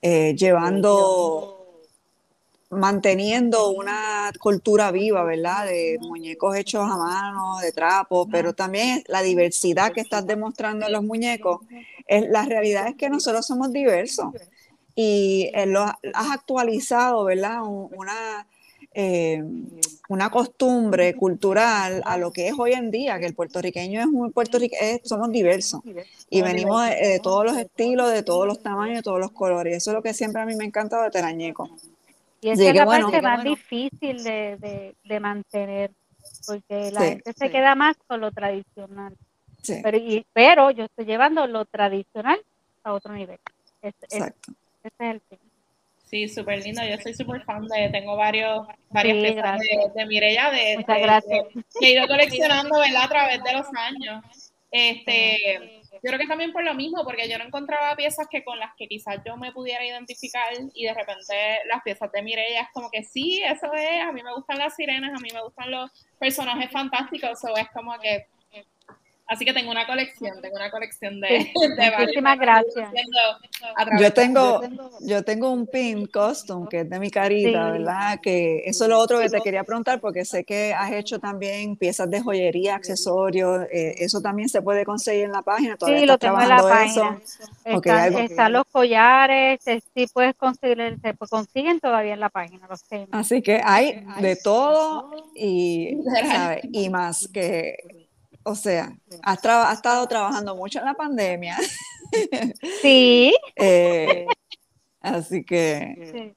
eh, 0.00 0.34
llevando, 0.36 1.59
manteniendo 2.70 3.70
una 3.70 4.32
cultura 4.38 4.92
viva, 4.92 5.24
¿verdad? 5.24 5.66
De 5.66 5.98
muñecos 6.00 6.56
hechos 6.56 6.82
a 6.82 6.96
mano, 6.96 7.58
de 7.60 7.72
trapo, 7.72 8.28
pero 8.30 8.54
también 8.54 9.02
la 9.08 9.22
diversidad 9.22 9.92
que 9.92 10.00
estás 10.00 10.26
demostrando 10.26 10.86
en 10.86 10.92
los 10.92 11.02
muñecos. 11.02 11.60
Es, 12.06 12.28
la 12.28 12.44
realidad 12.44 12.88
es 12.88 12.94
que 12.94 13.10
nosotros 13.10 13.44
somos 13.46 13.72
diversos 13.72 14.28
y 14.94 15.50
eh, 15.52 15.66
lo 15.66 15.82
has 15.82 16.30
actualizado, 16.30 17.24
¿verdad? 17.24 17.62
Una, 17.64 18.46
eh, 18.94 19.42
una 20.08 20.30
costumbre 20.30 21.14
cultural 21.16 22.02
a 22.04 22.18
lo 22.18 22.32
que 22.32 22.48
es 22.48 22.54
hoy 22.56 22.72
en 22.72 22.92
día, 22.92 23.18
que 23.18 23.26
el 23.26 23.34
puertorriqueño 23.34 24.00
es 24.00 24.06
muy 24.06 24.30
puertorriqueño, 24.30 25.00
somos 25.02 25.30
diversos 25.32 25.80
y 26.28 26.42
venimos 26.42 26.84
de, 26.88 27.20
todos 27.20 27.44
los 27.44 27.56
estilos, 27.56 28.12
de 28.12 28.22
todos 28.22 28.46
los 28.46 28.62
tamaños, 28.62 28.96
de 28.98 29.02
todos 29.02 29.18
los 29.18 29.32
colores. 29.32 29.76
Eso 29.76 29.90
es 29.90 29.94
lo 29.94 30.02
que 30.02 30.14
siempre 30.14 30.40
a 30.40 30.46
mí 30.46 30.54
me 30.54 30.64
encanta 30.64 31.02
de 31.02 31.10
Terañeco. 31.10 31.68
Y 32.40 32.50
esa 32.50 32.70
es 32.70 32.74
la 32.74 32.86
parte 32.86 33.22
más 33.22 33.44
difícil 33.44 34.24
de, 34.24 34.94
de, 35.04 35.20
mantener, 35.20 35.90
porque 36.46 36.90
la 36.90 37.00
gente 37.00 37.32
se 37.34 37.50
queda 37.50 37.74
más 37.74 37.96
con 38.06 38.20
lo 38.20 38.30
tradicional. 38.32 39.14
Pero, 39.82 39.98
pero 40.32 40.70
yo 40.70 40.84
estoy 40.84 41.04
llevando 41.04 41.46
lo 41.46 41.66
tradicional 41.66 42.40
a 42.82 42.94
otro 42.94 43.12
nivel. 43.12 43.38
Exacto. 43.82 44.52
Sí, 46.06 46.28
súper 46.28 46.64
lindo. 46.64 46.82
Yo 46.82 46.96
soy 46.98 47.14
súper 47.14 47.44
fan 47.44 47.66
de, 47.68 47.88
tengo 47.90 48.16
varios, 48.16 48.66
varias 48.88 49.16
piezas 49.18 49.60
de, 49.60 49.90
de 49.94 50.06
Mireya 50.06 50.50
de, 50.50 50.78
Muchas 50.78 51.00
gracias. 51.00 51.46
que 51.78 51.86
he 51.86 51.92
ido 51.92 52.08
coleccionando, 52.08 52.80
¿verdad? 52.80 53.04
A 53.04 53.08
través 53.08 53.44
de 53.44 53.52
los 53.52 53.66
años. 53.76 54.24
Este, 54.72 55.79
yo 56.02 56.08
creo 56.08 56.18
que 56.18 56.26
también 56.26 56.52
por 56.52 56.64
lo 56.64 56.74
mismo, 56.74 57.04
porque 57.04 57.28
yo 57.28 57.38
no 57.38 57.44
encontraba 57.44 57.94
piezas 57.96 58.26
que 58.30 58.42
con 58.44 58.58
las 58.58 58.74
que 58.76 58.88
quizás 58.88 59.18
yo 59.24 59.36
me 59.36 59.52
pudiera 59.52 59.84
identificar 59.84 60.52
y 60.74 60.84
de 60.84 60.94
repente 60.94 61.60
las 61.66 61.82
piezas 61.82 62.10
de 62.12 62.22
Mireya 62.22 62.62
es 62.62 62.68
como 62.72 62.90
que 62.90 63.04
sí, 63.04 63.42
eso 63.42 63.72
es, 63.74 64.02
a 64.02 64.12
mí 64.12 64.22
me 64.22 64.34
gustan 64.34 64.58
las 64.58 64.74
sirenas, 64.74 65.12
a 65.14 65.20
mí 65.20 65.28
me 65.32 65.42
gustan 65.42 65.70
los 65.70 65.90
personajes 66.18 66.70
fantásticos, 66.70 67.44
o 67.44 67.56
es 67.56 67.68
como 67.70 67.98
que 68.00 68.26
Así 69.30 69.44
que 69.44 69.52
tengo 69.52 69.70
una 69.70 69.86
colección, 69.86 70.40
tengo 70.42 70.56
una 70.56 70.72
colección 70.72 71.20
de, 71.20 71.52
Muchísimas 72.00 72.36
gracias. 72.36 72.90
Yo 74.00 74.12
tengo, 74.12 74.60
yo 75.02 75.22
tengo 75.22 75.52
un 75.52 75.68
pin 75.68 76.06
custom 76.06 76.66
que 76.66 76.80
es 76.80 76.90
de 76.90 76.98
mi 76.98 77.12
carita, 77.12 77.70
¿verdad? 77.70 78.18
Que 78.20 78.64
eso 78.66 78.84
es 78.84 78.90
lo 78.90 78.98
otro 78.98 79.20
que 79.20 79.28
te 79.28 79.40
quería 79.40 79.62
preguntar 79.62 80.00
porque 80.00 80.24
sé 80.24 80.42
que 80.42 80.74
has 80.74 80.90
hecho 80.90 81.20
también 81.20 81.76
piezas 81.76 82.10
de 82.10 82.20
joyería, 82.20 82.74
accesorios, 82.74 83.68
eh, 83.72 83.94
eso 83.98 84.20
también 84.20 84.48
se 84.48 84.62
puede 84.62 84.84
conseguir 84.84 85.26
en 85.26 85.32
la 85.32 85.42
página. 85.42 85.76
sí, 85.78 86.06
lo 86.06 86.18
tengo 86.18 86.40
en 86.40 86.48
la 86.48 86.62
página. 86.62 87.20
están 88.24 88.52
los 88.52 88.64
collares, 88.66 89.60
sí 89.62 90.06
puedes 90.12 90.34
conseguir, 90.34 90.98
se 91.00 91.14
consiguen 91.28 91.78
todavía 91.78 92.14
en 92.14 92.20
la 92.20 92.30
página 92.30 92.66
los 92.66 92.82
Así 93.12 93.42
que 93.42 93.60
hay 93.64 94.04
de 94.20 94.34
todo 94.34 95.08
y, 95.36 95.98
y 96.72 96.90
más 96.90 97.28
que 97.32 97.99
o 98.42 98.54
sea, 98.54 98.92
has, 99.22 99.38
estado 99.72 100.06
trabajando 100.06 100.56
mucho 100.56 100.78
en 100.78 100.84
la 100.86 100.94
pandemia. 100.94 101.56
Sí. 102.82 103.32
Eh, 103.54 104.26
así 105.00 105.44
que... 105.44 106.34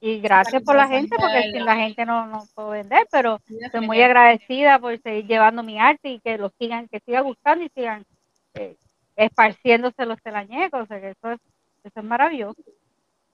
Y 0.00 0.20
gracias 0.20 0.62
por 0.62 0.74
la 0.74 0.88
gente, 0.88 1.16
porque 1.18 1.50
sin 1.52 1.66
la 1.66 1.76
gente 1.76 2.06
no, 2.06 2.26
no 2.26 2.46
puedo 2.54 2.70
vender, 2.70 3.06
pero 3.10 3.40
estoy 3.60 3.86
muy 3.86 4.00
agradecida 4.00 4.78
por 4.78 4.98
seguir 5.02 5.26
llevando 5.26 5.62
mi 5.62 5.78
arte 5.78 6.08
y 6.08 6.20
que 6.20 6.38
lo 6.38 6.50
sigan, 6.58 6.88
que 6.88 7.00
siga 7.00 7.20
gustando 7.20 7.64
y 7.64 7.68
sigan 7.74 8.06
eh, 8.54 8.76
esparciéndose 9.16 10.06
los 10.06 10.22
telañecos. 10.22 10.82
O 10.82 10.86
sea, 10.86 11.00
que 11.00 11.10
eso 11.10 11.32
es, 11.32 11.40
eso 11.84 12.00
es 12.00 12.04
maravilloso. 12.04 12.62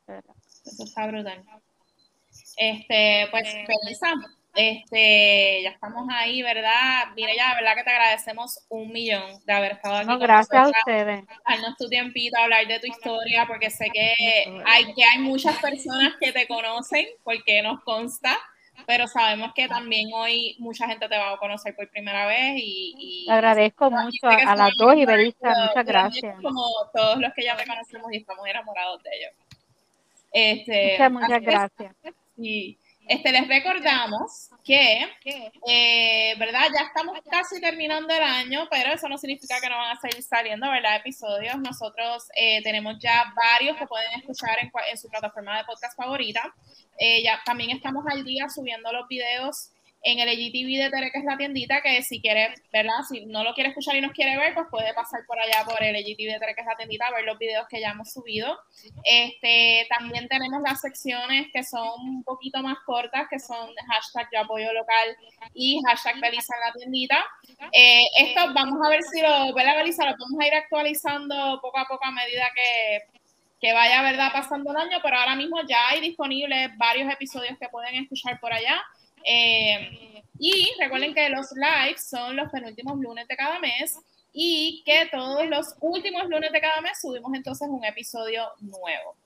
Eso 0.07 0.85
está 0.85 1.07
brutal. 1.07 1.44
Este, 2.57 3.28
pues, 3.30 3.48
feliz 3.52 4.00
este, 4.55 5.62
ya 5.62 5.71
estamos 5.71 6.07
ahí, 6.11 6.43
¿verdad? 6.43 7.07
Mire, 7.17 7.35
ya, 7.37 7.55
verdad 7.55 7.75
que 7.75 7.85
te 7.85 7.90
agradecemos 7.90 8.61
un 8.69 8.93
millón 8.93 9.45
de 9.45 9.53
haber 9.53 9.73
estado 9.73 9.97
aquí. 9.97 10.07
No, 10.07 10.19
gracias 10.19 10.67
a 10.67 10.69
ustedes. 10.69 11.25
Darnos 11.49 11.77
tu 11.77 11.88
tiempito, 11.88 12.38
hablar 12.38 12.67
de 12.67 12.79
tu 12.79 12.87
historia, 12.87 13.47
porque 13.47 13.71
sé 13.71 13.90
que 13.93 14.14
hay, 14.64 14.95
que 14.95 15.05
hay 15.05 15.19
muchas 15.19 15.59
personas 15.59 16.14
que 16.21 16.33
te 16.33 16.47
conocen, 16.47 17.07
porque 17.25 17.62
nos 17.62 17.83
consta, 17.83 18.38
pero 18.87 19.09
sabemos 19.09 19.53
que 19.55 19.67
también 19.67 20.11
hoy 20.14 20.57
mucha 20.59 20.87
gente 20.87 21.09
te 21.09 21.19
va 21.19 21.33
a 21.33 21.38
conocer 21.38 21.75
por 21.75 21.88
primera 21.90 22.27
vez 22.27 22.55
y... 22.57 23.27
agradezco 23.29 23.90
mucho 23.90 24.29
a, 24.29 24.55
las 24.55 24.71
dos 24.79 24.95
y 24.97 25.05
Belisa, 25.05 25.53
muchas 25.67 25.85
gracias. 25.85 26.37
Como 26.40 26.64
todos 26.93 27.19
los 27.19 27.33
que 27.35 27.45
ya 27.45 27.57
te 27.57 27.67
conocemos 27.67 28.12
y 28.12 28.19
estamos 28.19 28.47
enamorados 28.47 29.03
de 29.03 29.11
ellos. 29.17 29.33
Este, 30.33 30.93
muchas, 30.93 31.12
muchas 31.12 31.43
gracias. 31.43 31.95
Sí. 32.37 32.79
Este, 33.07 33.33
les 33.33 33.47
recordamos 33.47 34.49
que, 34.64 35.07
eh, 35.67 36.35
¿verdad? 36.38 36.69
Ya 36.75 36.87
estamos 36.87 37.19
casi 37.31 37.61
terminando 37.61 38.14
el 38.14 38.23
año, 38.23 38.67
pero 38.71 38.93
eso 38.93 39.09
no 39.09 39.19
significa 39.19 39.61
que 39.61 39.69
no 39.69 39.77
van 39.77 39.97
a 39.97 40.01
seguir 40.01 40.23
saliendo, 40.23 40.71
¿verdad? 40.71 40.97
Episodios. 40.97 41.57
Nosotros 41.59 42.25
eh, 42.35 42.62
tenemos 42.62 42.99
ya 42.99 43.25
varios 43.37 43.77
que 43.77 43.87
pueden 43.87 44.12
escuchar 44.19 44.59
en, 44.61 44.73
en 44.90 44.99
su 44.99 45.09
plataforma 45.09 45.59
de 45.59 45.64
podcast 45.64 45.97
favorita. 45.97 46.55
Eh, 46.99 47.23
ya 47.23 47.40
también 47.45 47.71
estamos 47.71 48.05
al 48.07 48.25
día 48.25 48.49
subiendo 48.49 48.90
los 48.93 49.07
videos 49.09 49.73
en 50.05 50.19
el 50.21 50.29
IGTV 50.29 50.85
de 50.85 50.90
Tere, 50.90 51.11
que 51.11 51.19
es 51.19 51.25
la 51.25 51.38
tiendita, 51.38 51.81
que 51.81 52.03
si 52.03 52.21
quiere, 52.21 52.55
¿verdad? 52.71 53.03
Si 53.09 53.25
no 53.25 53.43
lo 53.43 53.55
quiere 53.55 53.71
escuchar 53.71 53.97
y 53.97 54.03
nos 54.03 54.12
quiere 54.12 54.37
ver, 54.37 54.55
pues 54.55 54.67
puede 54.71 54.93
pasar 54.93 55.25
por 55.27 55.38
allá 55.40 55.64
por 55.64 55.83
el 55.83 55.97
IGTV 55.97 56.35
de 56.35 56.38
Tere, 56.38 56.55
que 56.55 56.61
es 56.61 56.67
la 56.67 56.77
tiendita, 56.77 57.07
a 57.07 57.12
ver 57.12 57.25
los 57.25 57.38
videos 57.38 57.67
que 57.69 57.81
ya 57.81 57.90
hemos 57.90 58.12
subido. 58.12 58.59
Este, 59.03 59.87
también 59.88 60.29
tenemos 60.29 60.61
las 60.62 60.83
secciones 60.83 61.49
que 61.53 61.64
son 61.64 62.01
un 62.01 62.23
poquito 62.23 62.62
más 62.62 62.77
cortas, 62.85 63.27
que 63.31 63.38
son 63.38 63.71
hashtag 63.88 64.29
yo 64.33 64.40
apoyo 64.40 64.73
local 64.75 65.17
y 65.55 65.81
hashtag 65.87 66.21
Belisa 66.21 66.55
en 66.55 66.61
la 66.61 66.73
tiendita. 66.73 67.25
Eh, 67.73 68.05
esto 68.19 68.53
vamos 68.55 68.79
a 68.85 68.90
ver 68.90 69.03
si 69.03 69.23
lo, 69.23 69.55
¿verdad, 69.55 69.77
Belisa? 69.79 70.05
Lo 70.05 70.17
vamos 70.19 70.38
a 70.38 70.47
ir 70.47 70.55
actualizando 70.55 71.61
poco 71.62 71.79
a 71.79 71.87
poco 71.87 72.05
a 72.05 72.11
medida 72.11 72.51
que 72.55 73.14
que 73.64 73.73
vaya, 73.73 74.03
¿verdad?, 74.03 74.31
pasando 74.31 74.73
el 74.73 74.77
año, 74.77 74.99
pero 75.03 75.17
ahora 75.17 75.37
mismo 75.37 75.57
ya 75.67 75.88
hay 75.88 76.03
disponibles 76.03 76.77
varios 76.77 77.11
episodios 77.11 77.57
que 77.59 77.71
pueden 77.71 77.95
escuchar 77.95 78.38
por 78.38 78.53
allá. 78.53 78.79
Eh, 79.24 80.22
y 80.38 80.70
recuerden 80.78 81.14
que 81.14 81.28
los 81.30 81.46
lives 81.52 82.08
son 82.08 82.37
los 82.37 82.50
penúltimos 82.50 82.98
lunes 82.98 83.26
de 83.28 83.37
cada 83.37 83.58
mes 83.58 83.98
y 84.32 84.82
que 84.84 85.08
todos 85.10 85.46
los 85.46 85.74
últimos 85.80 86.28
lunes 86.28 86.50
de 86.52 86.60
cada 86.60 86.80
mes 86.80 87.00
subimos 87.00 87.32
entonces 87.34 87.68
un 87.70 87.84
episodio 87.84 88.48
nuevo. 88.60 89.16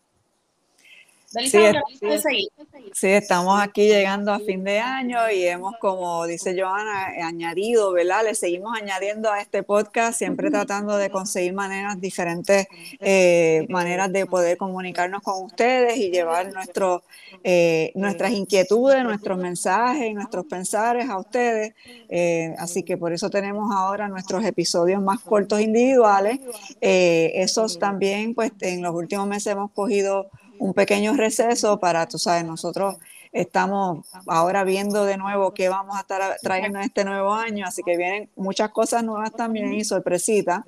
Sí, 2.95 3.09
estamos 3.09 3.61
aquí 3.61 3.87
llegando 3.87 4.33
a 4.33 4.39
fin 4.39 4.65
de 4.65 4.79
año 4.79 5.31
y 5.31 5.45
hemos, 5.45 5.75
como 5.79 6.27
dice 6.27 6.59
Joana, 6.59 7.09
añadido, 7.23 7.93
¿verdad? 7.93 8.25
Le 8.25 8.35
seguimos 8.35 8.75
añadiendo 8.75 9.31
a 9.31 9.43
este 9.43 9.63
podcast, 9.63 10.19
siempre 10.19 10.51
tratando 10.51 10.97
de 10.97 11.11
conseguir 11.11 11.53
maneras 11.53 12.01
diferentes, 12.01 12.67
eh, 13.01 13.67
maneras 13.69 14.11
de 14.11 14.25
poder 14.25 14.57
comunicarnos 14.57 15.21
con 15.21 15.45
ustedes 15.45 15.99
y 15.99 16.11
llevar 16.11 16.51
nuestro, 16.55 17.03
eh, 17.45 17.93
nuestras 17.95 18.33
inquietudes, 18.33 19.05
nuestros 19.05 19.37
mensajes, 19.37 20.15
nuestros 20.15 20.47
pensares 20.47 21.11
a 21.11 21.19
ustedes. 21.19 21.75
Eh, 22.09 22.55
así 22.59 22.85
que 22.85 22.97
por 22.97 23.13
eso 23.13 23.29
tenemos 23.29 23.71
ahora 23.71 24.09
nuestros 24.09 24.47
episodios 24.47 25.03
más 25.03 25.21
cortos 25.21 25.61
individuales. 25.61 26.41
esos 26.81 27.79
también, 27.79 28.35
pues 28.35 28.53
en 28.61 28.81
los 28.83 28.95
últimos 28.95 29.27
meses 29.27 29.53
hemos 29.53 29.71
cogido 29.73 30.31
un 30.59 30.75
pequeño 30.75 31.15
receso 31.15 31.79
para, 31.79 32.07
tú 32.07 32.19
sabes, 32.19 32.45
nosotros 32.45 32.97
estamos 33.33 34.07
ahora 34.27 34.65
viendo 34.65 35.05
de 35.05 35.17
nuevo 35.17 35.53
qué 35.53 35.69
vamos 35.69 35.97
a 35.97 36.01
estar 36.01 36.37
trayendo 36.43 36.79
en 36.79 36.85
este 36.85 37.05
nuevo 37.05 37.33
año, 37.35 37.67
así 37.67 37.83
que 37.83 37.97
vienen 37.97 38.29
muchas 38.37 38.71
cosas 38.71 39.05
nuevas 39.05 39.33
también 39.33 39.73
y 39.75 39.85
sorpresitas. 39.85 40.63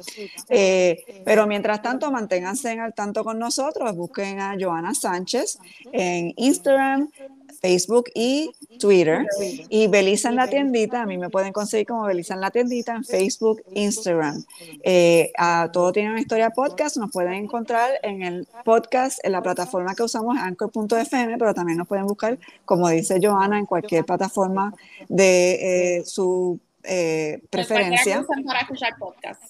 Eh, 0.49 1.23
pero 1.25 1.47
mientras 1.47 1.83
tanto, 1.83 2.11
manténganse 2.11 2.79
al 2.79 2.95
tanto 2.95 3.25
con 3.25 3.39
nosotros, 3.39 3.95
busquen 3.97 4.41
a 4.41 4.57
Joana 4.59 4.95
Sánchez 4.95 5.59
en 5.93 6.33
Instagram, 6.37 7.11
Facebook 7.61 8.11
y 8.15 8.53
Twitter. 8.79 9.27
Y 9.69 9.87
Belisa 9.89 10.29
en 10.29 10.37
la 10.37 10.49
tiendita, 10.49 11.03
a 11.03 11.07
mí 11.07 11.19
me 11.19 11.31
pueden 11.31 11.53
conseguir 11.53 11.87
como 11.87 12.05
Belisa 12.05 12.35
en 12.35 12.41
la 12.41 12.51
tiendita 12.51 12.95
en 12.95 13.05
Facebook, 13.05 13.63
Instagram. 13.75 14.45
Eh, 14.83 15.33
a 15.37 15.71
Todo 15.73 15.93
tiene 15.93 16.11
una 16.11 16.21
historia 16.21 16.51
podcast, 16.51 16.97
nos 16.97 17.11
pueden 17.11 17.35
encontrar 17.35 17.93
en 18.03 18.23
el 18.23 18.49
podcast, 18.65 19.19
en 19.25 19.33
la 19.33 19.43
plataforma 19.43 19.95
que 19.95 20.03
usamos, 20.03 20.37
anchor.fm, 20.39 21.39
pero 21.39 21.55
también 21.55 21.79
nos 21.79 21.89
pueden 21.89 22.07
buscar, 22.07 22.39
como 22.65 22.89
dice 22.89 23.19
Joana, 23.23 23.59
en 23.59 23.67
cualquier 23.67 24.05
plataforma 24.05 24.75
de 25.09 25.99
eh, 25.99 26.05
su 26.05 26.59
eh, 26.83 27.41
preferencia. 27.51 28.25
Para 28.47 28.61
escuchar 28.61 28.95
podcast. 28.99 29.43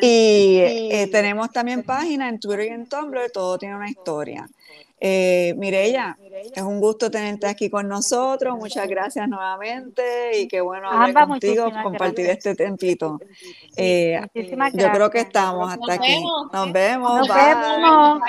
y 0.00 1.06
tenemos 1.10 1.52
también 1.52 1.82
página 1.82 2.28
en 2.28 2.40
Twitter 2.40 2.66
y 2.66 2.68
en 2.68 2.88
Tumblr, 2.88 3.30
todo 3.30 3.58
tiene 3.58 3.76
una 3.76 3.88
historia. 3.88 4.48
Eh, 5.00 5.54
Mireya, 5.56 6.18
es 6.54 6.62
un 6.62 6.80
gusto 6.80 7.10
tenerte 7.10 7.46
aquí 7.46 7.70
con 7.70 7.88
nosotros. 7.88 8.56
Muchas 8.58 8.88
gracias 8.88 9.28
nuevamente 9.28 10.40
y 10.40 10.48
qué 10.48 10.60
bueno 10.60 10.90
hablar 10.90 11.28
contigo, 11.28 11.70
compartir 11.82 12.26
este 12.26 12.54
tempito. 12.54 13.20
Eh, 13.76 14.20
yo 14.74 14.90
creo 14.90 15.10
que 15.10 15.20
estamos 15.20 15.72
hasta 15.72 15.94
aquí. 15.94 16.20
Nos 16.52 16.72
vemos. 16.72 17.28
Nos 17.28 17.28
vemos. 17.28 18.20